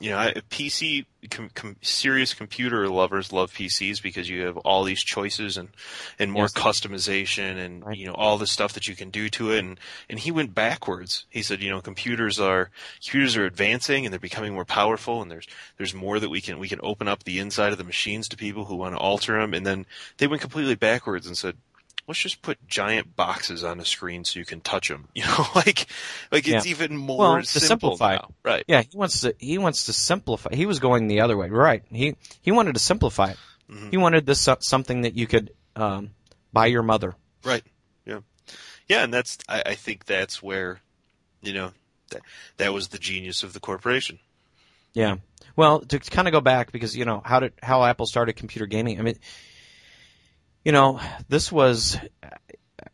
you 0.00 0.10
know, 0.10 0.18
I- 0.18 0.34
PC 0.50 1.06
com, 1.30 1.48
com, 1.54 1.76
serious 1.82 2.34
computer 2.34 2.88
lovers 2.88 3.32
love 3.32 3.52
PCs 3.54 4.02
because 4.02 4.28
you 4.28 4.42
have 4.46 4.56
all 4.58 4.84
these 4.84 5.02
choices 5.02 5.56
and 5.56 5.68
and 6.18 6.32
more 6.32 6.44
Yes. 6.44 6.52
customization 6.54 7.56
and 7.56 7.84
Right. 7.84 7.96
you 7.96 8.06
know 8.06 8.14
all 8.14 8.38
the 8.38 8.46
stuff 8.46 8.72
that 8.74 8.88
you 8.88 8.96
can 8.96 9.10
do 9.10 9.28
to 9.30 9.52
it. 9.52 9.58
And 9.60 9.78
and 10.10 10.18
he 10.18 10.30
went 10.30 10.54
backwards. 10.54 11.26
He 11.30 11.42
said, 11.42 11.62
you 11.62 11.70
know, 11.70 11.80
computers 11.80 12.38
are 12.40 12.70
computers 13.04 13.36
are 13.36 13.46
advancing 13.46 14.04
and 14.04 14.12
they're 14.12 14.18
becoming 14.20 14.52
more 14.54 14.64
powerful, 14.64 15.22
and 15.22 15.30
there's 15.30 15.46
there's 15.78 15.94
more 15.94 16.18
that 16.20 16.28
we 16.30 16.40
can 16.40 16.58
we 16.58 16.68
can 16.68 16.80
open 16.82 17.08
up 17.08 17.24
the 17.24 17.38
inside 17.38 17.72
of 17.72 17.78
the 17.78 17.84
machines 17.84 18.28
to 18.28 18.36
people 18.36 18.64
who 18.66 18.76
want 18.76 18.94
to 18.94 18.98
alter 18.98 19.40
them. 19.40 19.54
And 19.54 19.64
then 19.66 19.86
they 20.18 20.26
went 20.26 20.42
completely 20.42 20.74
backwards 20.74 21.26
and 21.26 21.38
said, 21.38 21.56
let's 22.08 22.20
just 22.20 22.42
put 22.42 22.58
giant 22.66 23.14
boxes 23.16 23.62
on 23.64 23.78
a 23.80 23.84
screen 23.84 24.24
so 24.24 24.38
you 24.38 24.44
can 24.44 24.60
touch 24.60 24.88
them. 24.88 25.08
You 25.14 25.24
know, 25.24 25.46
like 25.54 25.86
like 26.30 26.48
it's 26.48 26.66
Yeah. 26.66 26.70
even 26.70 26.96
more 26.96 27.18
Well, 27.34 27.42
to 27.42 27.60
simplify. 27.60 28.16
now. 28.16 28.30
Right. 28.42 28.64
Yeah, 28.66 28.82
he 28.82 28.96
wants 28.96 29.20
to 29.20 29.34
he 29.38 29.58
wants 29.58 29.86
to 29.86 29.92
simplify. 29.92 30.54
He 30.54 30.66
was 30.66 30.78
going 30.80 31.06
the 31.08 31.20
other 31.20 31.36
way, 31.36 31.48
right? 31.48 31.82
He 31.90 32.16
he 32.40 32.50
wanted 32.52 32.74
to 32.74 32.80
simplify 32.80 33.30
it. 33.30 33.36
Mhm. 33.70 33.90
He 33.90 33.96
wanted 33.96 34.26
this 34.26 34.40
so- 34.40 34.56
something 34.60 35.02
that 35.02 35.14
you 35.14 35.26
could 35.26 35.52
um, 35.76 36.10
buy 36.52 36.66
your 36.66 36.82
mother. 36.82 37.14
Right. 37.44 37.62
Yeah. 38.04 38.20
Yeah, 38.88 39.04
and 39.04 39.14
that's 39.14 39.38
I, 39.48 39.62
I 39.66 39.74
think 39.74 40.04
that's 40.04 40.42
where, 40.42 40.80
you 41.40 41.52
know, 41.54 41.72
that 42.10 42.20
that 42.58 42.72
was 42.74 42.88
the 42.88 42.98
genius 42.98 43.42
of 43.42 43.52
the 43.54 43.60
corporation. 43.60 44.18
Yeah. 44.92 45.16
Well, 45.56 45.80
to 45.80 45.98
kind 45.98 46.28
of 46.28 46.32
go 46.32 46.40
back 46.40 46.72
because 46.72 46.96
you 46.96 47.04
know 47.04 47.22
how 47.24 47.40
did 47.40 47.52
how 47.62 47.84
Apple 47.84 48.06
started 48.06 48.34
computer 48.34 48.66
gaming. 48.66 48.98
I 48.98 49.02
mean, 49.02 49.18
you 50.64 50.72
know, 50.72 51.00
this 51.28 51.50
was, 51.50 51.98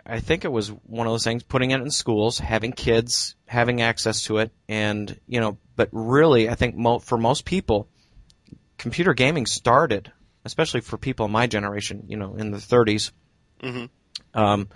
I 0.06 0.20
think 0.20 0.44
it 0.44 0.52
was 0.52 0.68
one 0.68 1.06
of 1.06 1.12
those 1.12 1.24
things. 1.24 1.42
Putting 1.42 1.70
it 1.70 1.80
in 1.80 1.90
schools, 1.90 2.38
having 2.38 2.72
kids 2.72 3.34
having 3.46 3.82
access 3.82 4.24
to 4.24 4.38
it, 4.38 4.52
and 4.68 5.18
you 5.26 5.40
know, 5.40 5.58
but 5.76 5.88
really, 5.92 6.48
I 6.48 6.54
think 6.54 6.76
mo- 6.76 6.98
for 6.98 7.18
most 7.18 7.44
people, 7.44 7.88
computer 8.78 9.14
gaming 9.14 9.46
started, 9.46 10.10
especially 10.44 10.80
for 10.80 10.96
people 10.96 11.26
in 11.26 11.32
my 11.32 11.46
generation, 11.46 12.04
you 12.08 12.16
know, 12.16 12.36
in 12.36 12.50
the 12.50 12.58
30s. 12.58 13.12
Mm-hmm. 13.62 14.38
Um, 14.38 14.68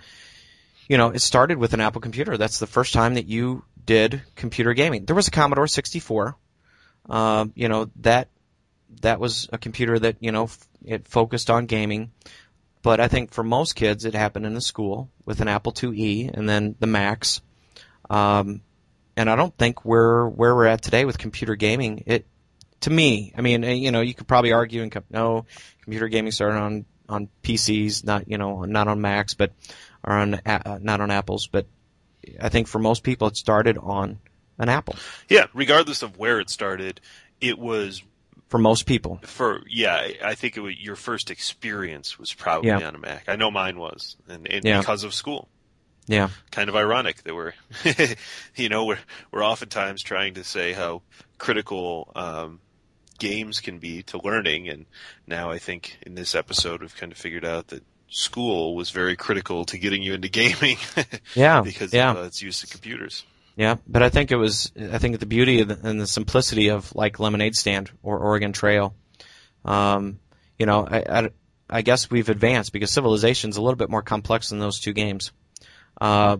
you 0.87 0.97
know, 0.97 1.09
it 1.09 1.19
started 1.19 1.57
with 1.57 1.73
an 1.73 1.81
Apple 1.81 2.01
computer. 2.01 2.37
That's 2.37 2.59
the 2.59 2.67
first 2.67 2.93
time 2.93 3.15
that 3.15 3.27
you 3.27 3.63
did 3.85 4.21
computer 4.35 4.73
gaming. 4.73 5.05
There 5.05 5.15
was 5.15 5.27
a 5.27 5.31
Commodore 5.31 5.67
64. 5.67 6.37
Um, 7.09 7.51
you 7.55 7.67
know 7.67 7.89
that 7.97 8.29
that 9.01 9.19
was 9.19 9.49
a 9.51 9.57
computer 9.57 9.99
that 9.99 10.17
you 10.21 10.31
know 10.31 10.45
f- 10.45 10.67
it 10.85 11.07
focused 11.07 11.49
on 11.49 11.65
gaming. 11.65 12.11
But 12.83 12.99
I 12.99 13.07
think 13.07 13.31
for 13.31 13.43
most 13.43 13.75
kids, 13.75 14.05
it 14.05 14.13
happened 14.13 14.45
in 14.45 14.55
a 14.55 14.61
school 14.61 15.09
with 15.25 15.41
an 15.41 15.47
Apple 15.47 15.71
IIe 15.71 16.29
and 16.31 16.47
then 16.47 16.75
the 16.79 16.85
Macs. 16.85 17.41
Um, 18.09 18.61
and 19.15 19.29
I 19.29 19.35
don't 19.35 19.57
think 19.57 19.85
we're 19.85 20.27
where 20.27 20.53
we're 20.53 20.67
at 20.67 20.81
today 20.81 21.05
with 21.05 21.17
computer 21.17 21.55
gaming. 21.55 22.03
It 22.05 22.27
to 22.81 22.89
me, 22.89 23.33
I 23.37 23.41
mean, 23.41 23.63
eh, 23.63 23.71
you 23.71 23.91
know, 23.91 24.01
you 24.01 24.13
could 24.13 24.27
probably 24.27 24.51
argue 24.51 24.83
and 24.83 24.91
co- 24.91 25.03
no, 25.09 25.45
computer 25.81 26.09
gaming 26.09 26.31
started 26.31 26.59
on 26.59 26.85
on 27.07 27.29
PCs, 27.41 28.03
not 28.03 28.27
you 28.27 28.37
know, 28.37 28.65
not 28.65 28.89
on 28.89 28.99
Macs, 28.99 29.33
but 29.33 29.53
or 30.03 30.13
on 30.13 30.41
a- 30.45 30.69
uh, 30.69 30.79
not 30.81 30.99
on 30.99 31.09
Apples. 31.09 31.47
But 31.47 31.67
I 32.41 32.49
think 32.49 32.67
for 32.67 32.79
most 32.79 33.03
people, 33.03 33.27
it 33.29 33.37
started 33.37 33.77
on 33.77 34.19
an 34.57 34.67
Apple. 34.67 34.95
Yeah, 35.29 35.45
regardless 35.53 36.03
of 36.03 36.17
where 36.17 36.39
it 36.41 36.49
started, 36.49 36.99
it 37.39 37.57
was 37.57 38.03
For 38.53 38.59
most 38.59 38.85
people, 38.85 39.19
for 39.23 39.63
yeah. 39.67 40.09
I- 40.23 40.35
think 40.35 40.57
it 40.57 40.59
was, 40.59 40.75
your 40.79 40.95
first 40.95 41.31
experience 41.31 42.19
was 42.19 42.31
probably 42.31 42.69
Yeah. 42.69 42.87
on 42.87 42.93
a 42.93 42.99
Mac. 42.99 43.23
I 43.27 43.35
know 43.35 43.49
mine 43.49 43.79
was, 43.79 44.15
and, 44.29 44.47
and 44.47 44.63
Yeah. 44.63 44.77
because 44.77 45.03
of 45.03 45.15
school. 45.15 45.49
yeah, 46.05 46.29
Kind 46.51 46.69
of 46.69 46.75
ironic 46.75 47.23
that 47.23 47.33
we're, 47.33 47.53
you 48.55 48.69
know, 48.69 48.85
we're 48.85 48.99
we're 49.31 49.43
oftentimes 49.43 50.03
trying 50.03 50.35
to 50.35 50.43
say 50.43 50.71
how 50.73 51.01
critical 51.39 52.11
um, 52.15 52.59
games 53.17 53.59
can 53.59 53.79
be 53.79 54.03
to 54.03 54.21
learning, 54.23 54.69
and 54.69 54.85
now 55.25 55.49
I 55.49 55.57
think 55.57 55.97
in 56.05 56.13
this 56.13 56.35
episode 56.35 56.81
we've 56.81 56.95
kind 56.95 57.11
of 57.11 57.17
figured 57.17 57.45
out 57.45 57.69
that 57.69 57.83
school 58.07 58.75
was 58.75 58.91
very 58.91 59.15
critical 59.15 59.65
to 59.65 59.79
getting 59.79 60.03
you 60.03 60.13
into 60.13 60.29
gaming 60.29 60.77
yeah, 61.33 61.61
because 61.61 61.91
yeah. 61.91 62.11
of 62.11 62.17
uh, 62.17 62.21
its 62.21 62.39
use 62.43 62.61
of 62.63 62.69
computers. 62.69 63.23
Yeah, 63.55 63.75
but 63.87 64.01
I 64.01 64.09
think 64.09 64.31
it 64.31 64.35
was. 64.35 64.71
I 64.75 64.97
think 64.97 65.19
the 65.19 65.25
beauty 65.25 65.63
the, 65.63 65.79
and 65.83 66.01
the 66.01 66.07
simplicity 66.07 66.69
of 66.69 66.93
like 66.95 67.19
Lemonade 67.19 67.55
Stand 67.55 67.91
or 68.01 68.17
Oregon 68.17 68.51
Trail. 68.51 68.95
Um, 69.63 70.19
you 70.57 70.65
know, 70.65 70.87
I, 70.89 70.97
I, 70.99 71.29
I 71.69 71.81
guess 71.81 72.09
we've 72.09 72.29
advanced 72.29 72.73
because 72.73 72.91
Civilization's 72.91 73.57
a 73.57 73.61
little 73.61 73.77
bit 73.77 73.89
more 73.89 74.01
complex 74.01 74.49
than 74.49 74.59
those 74.59 74.79
two 74.79 74.93
games. 74.93 75.31
Uh, 76.01 76.37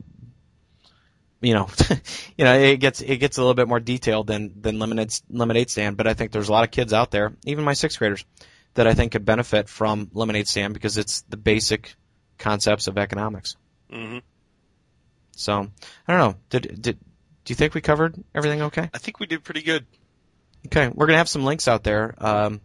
you 1.42 1.54
know, 1.54 1.70
you 2.38 2.46
know, 2.46 2.58
it 2.58 2.78
gets 2.78 3.02
it 3.02 3.18
gets 3.18 3.38
a 3.38 3.42
little 3.42 3.54
bit 3.54 3.68
more 3.68 3.80
detailed 3.80 4.28
than 4.28 4.52
than 4.60 4.80
Lemonade 4.80 5.14
Lemonade 5.30 5.70
Stand. 5.70 5.98
But 5.98 6.08
I 6.08 6.16
think 6.16 6.32
there's 6.32 6.50
a 6.50 6.52
lot 6.52 6.64
of 6.64 6.72
kids 6.72 6.94
out 6.94 7.12
there, 7.12 7.34
even 7.46 7.64
my 7.64 7.74
sixth 7.74 8.00
graders, 8.00 8.26
that 8.74 8.88
I 8.88 8.96
think 8.96 9.12
could 9.12 9.26
benefit 9.26 9.70
from 9.70 10.10
Lemonade 10.14 10.48
Stand 10.48 10.74
because 10.74 10.98
it's 10.98 11.22
the 11.30 11.38
basic 11.38 11.96
concepts 12.40 12.88
of 12.88 12.98
economics. 12.98 13.56
hmm 13.92 14.20
So 15.36 15.68
I 16.08 16.12
don't 16.14 16.20
know. 16.34 16.40
Did 16.50 16.82
did 16.82 17.00
do 17.46 17.52
you 17.52 17.56
think 17.56 17.74
we 17.74 17.82
covered 17.82 18.16
everything 18.34 18.62
okay? 18.64 18.90
I 18.94 18.98
think 18.98 19.20
we 19.20 19.26
did 19.26 19.44
pretty 19.44 19.62
good. 19.64 19.86
Okay, 20.68 20.88
we're 20.94 21.06
gonna 21.08 21.18
have 21.18 21.30
some 21.30 21.44
links 21.44 21.68
out 21.68 21.84
there. 21.84 22.16
Um, 22.18 22.62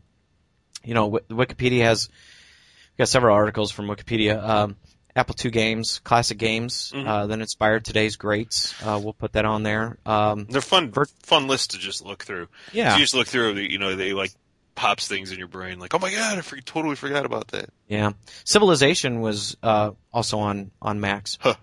you 0.85 0.95
know, 0.95 1.11
Wi- 1.11 1.47
Wikipedia 1.47 1.83
has 1.83 2.09
we 2.11 3.03
got 3.03 3.09
several 3.09 3.35
articles 3.35 3.71
from 3.73 3.87
Wikipedia. 3.87 4.43
Um, 4.43 4.77
Apple 5.17 5.35
II 5.45 5.51
games, 5.51 6.01
classic 6.05 6.39
games 6.39 6.93
Mhm. 6.95 7.07
uh, 7.07 7.27
that 7.27 7.41
inspired 7.41 7.85
today's 7.85 8.15
greats. 8.17 8.73
Uh, 8.81 9.01
we'll 9.03 9.15
put 9.15 9.33
that 9.33 9.45
on 9.45 9.65
there. 9.65 9.99
Um, 10.07 10.45
They're 10.49 10.61
fun, 10.61 10.93
For- 10.93 11.09
fun 11.25 11.49
lists 11.49 11.69
to 11.69 11.79
just 11.79 12.05
look 12.05 12.25
through. 12.25 12.47
yeah, 12.73 12.91
So 12.93 12.99
you 12.99 13.03
just 13.03 13.15
look 13.15 13.27
through, 13.27 13.55
you 13.55 13.79
know, 13.79 13.97
they 13.97 14.13
like 14.13 14.31
pops 14.77 15.09
things 15.09 15.33
in 15.33 15.39
your 15.41 15.49
brain, 15.49 15.81
like, 15.81 15.93
oh 15.93 15.99
my 15.99 16.13
god, 16.13 16.39
I 16.39 16.41
for- 16.43 16.61
totally 16.61 16.95
forgot 16.95 17.27
about 17.27 17.49
that. 17.49 17.71
yeah. 17.89 18.13
Civilization 18.45 19.21
was 19.21 19.57
uh, 19.61 19.91
also 20.13 20.39
on 20.39 20.71
on 20.81 21.01
Macs. 21.01 21.37
Huh. 21.41 21.55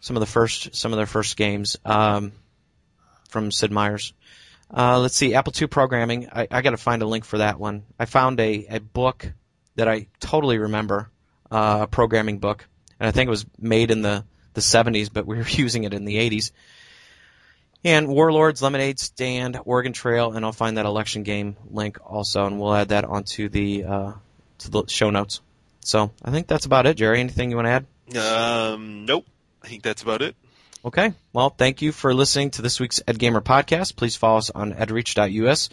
Some 0.00 0.16
of 0.16 0.20
the 0.20 0.26
first, 0.26 0.74
some 0.74 0.92
of 0.92 0.96
their 0.96 1.06
first 1.06 1.36
games 1.36 1.76
um, 1.84 2.32
from 3.28 3.50
Sid 3.50 3.72
Meier's. 3.72 4.12
Uh, 4.74 4.98
let's 4.98 5.16
see, 5.16 5.34
Apple 5.34 5.52
II 5.58 5.68
programming. 5.68 6.28
I, 6.32 6.48
I 6.50 6.62
got 6.62 6.70
to 6.70 6.76
find 6.76 7.02
a 7.02 7.06
link 7.06 7.24
for 7.24 7.38
that 7.38 7.58
one. 7.58 7.84
I 7.98 8.04
found 8.04 8.40
a, 8.40 8.66
a 8.68 8.80
book 8.80 9.32
that 9.76 9.88
I 9.88 10.08
totally 10.20 10.58
remember, 10.58 11.10
uh, 11.50 11.80
a 11.82 11.86
programming 11.86 12.38
book, 12.38 12.66
and 12.98 13.06
I 13.06 13.12
think 13.12 13.28
it 13.28 13.30
was 13.30 13.46
made 13.58 13.90
in 13.90 14.02
the, 14.02 14.24
the 14.54 14.60
70s, 14.60 15.10
but 15.12 15.26
we 15.26 15.36
were 15.36 15.44
using 15.48 15.84
it 15.84 15.94
in 15.94 16.04
the 16.04 16.16
80s. 16.16 16.50
And 17.84 18.08
Warlords, 18.08 18.62
Lemonade 18.62 18.98
Stand, 18.98 19.60
Oregon 19.64 19.92
Trail, 19.92 20.32
and 20.32 20.44
I'll 20.44 20.52
find 20.52 20.76
that 20.76 20.86
election 20.86 21.22
game 21.22 21.56
link 21.70 21.98
also, 22.04 22.46
and 22.46 22.58
we'll 22.58 22.74
add 22.74 22.88
that 22.88 23.04
onto 23.04 23.48
the 23.48 23.84
uh, 23.84 24.12
to 24.58 24.70
the 24.70 24.84
show 24.88 25.10
notes. 25.10 25.40
So 25.80 26.10
I 26.24 26.32
think 26.32 26.48
that's 26.48 26.66
about 26.66 26.86
it, 26.86 26.96
Jerry. 26.96 27.20
Anything 27.20 27.50
you 27.50 27.56
want 27.56 27.66
to 27.66 28.16
add? 28.16 28.16
Um, 28.18 29.04
nope. 29.04 29.26
I 29.66 29.68
think 29.68 29.82
that's 29.82 30.02
about 30.02 30.22
it. 30.22 30.36
Okay. 30.84 31.12
Well, 31.32 31.50
thank 31.50 31.82
you 31.82 31.90
for 31.90 32.14
listening 32.14 32.52
to 32.52 32.62
this 32.62 32.78
week's 32.78 33.00
EdGamer 33.00 33.42
podcast. 33.42 33.96
Please 33.96 34.14
follow 34.14 34.38
us 34.38 34.50
on 34.50 34.72
edreach.us 34.74 35.68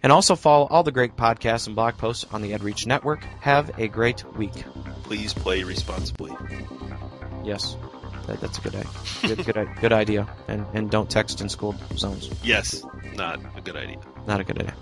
and 0.00 0.12
also 0.12 0.36
follow 0.36 0.68
all 0.68 0.84
the 0.84 0.92
great 0.92 1.16
podcasts 1.16 1.66
and 1.66 1.74
blog 1.74 1.96
posts 1.96 2.24
on 2.30 2.40
the 2.42 2.52
EdReach 2.52 2.86
network. 2.86 3.24
Have 3.40 3.76
a 3.80 3.88
great 3.88 4.24
week. 4.36 4.52
Please 5.02 5.34
play 5.34 5.64
responsibly. 5.64 6.30
Yes. 7.44 7.76
That, 8.28 8.40
that's 8.40 8.58
a 8.58 8.60
good 8.60 8.76
idea. 8.76 9.34
Good, 9.34 9.44
good, 9.44 9.68
good 9.80 9.92
idea. 9.92 10.28
And, 10.46 10.64
and 10.72 10.88
don't 10.88 11.10
text 11.10 11.40
in 11.40 11.48
school 11.48 11.74
zones. 11.96 12.30
Yes, 12.44 12.84
not 13.16 13.40
a 13.56 13.60
good 13.60 13.74
idea. 13.74 13.98
Not 14.28 14.40
a 14.40 14.44
good 14.44 14.60
idea. 14.60 14.76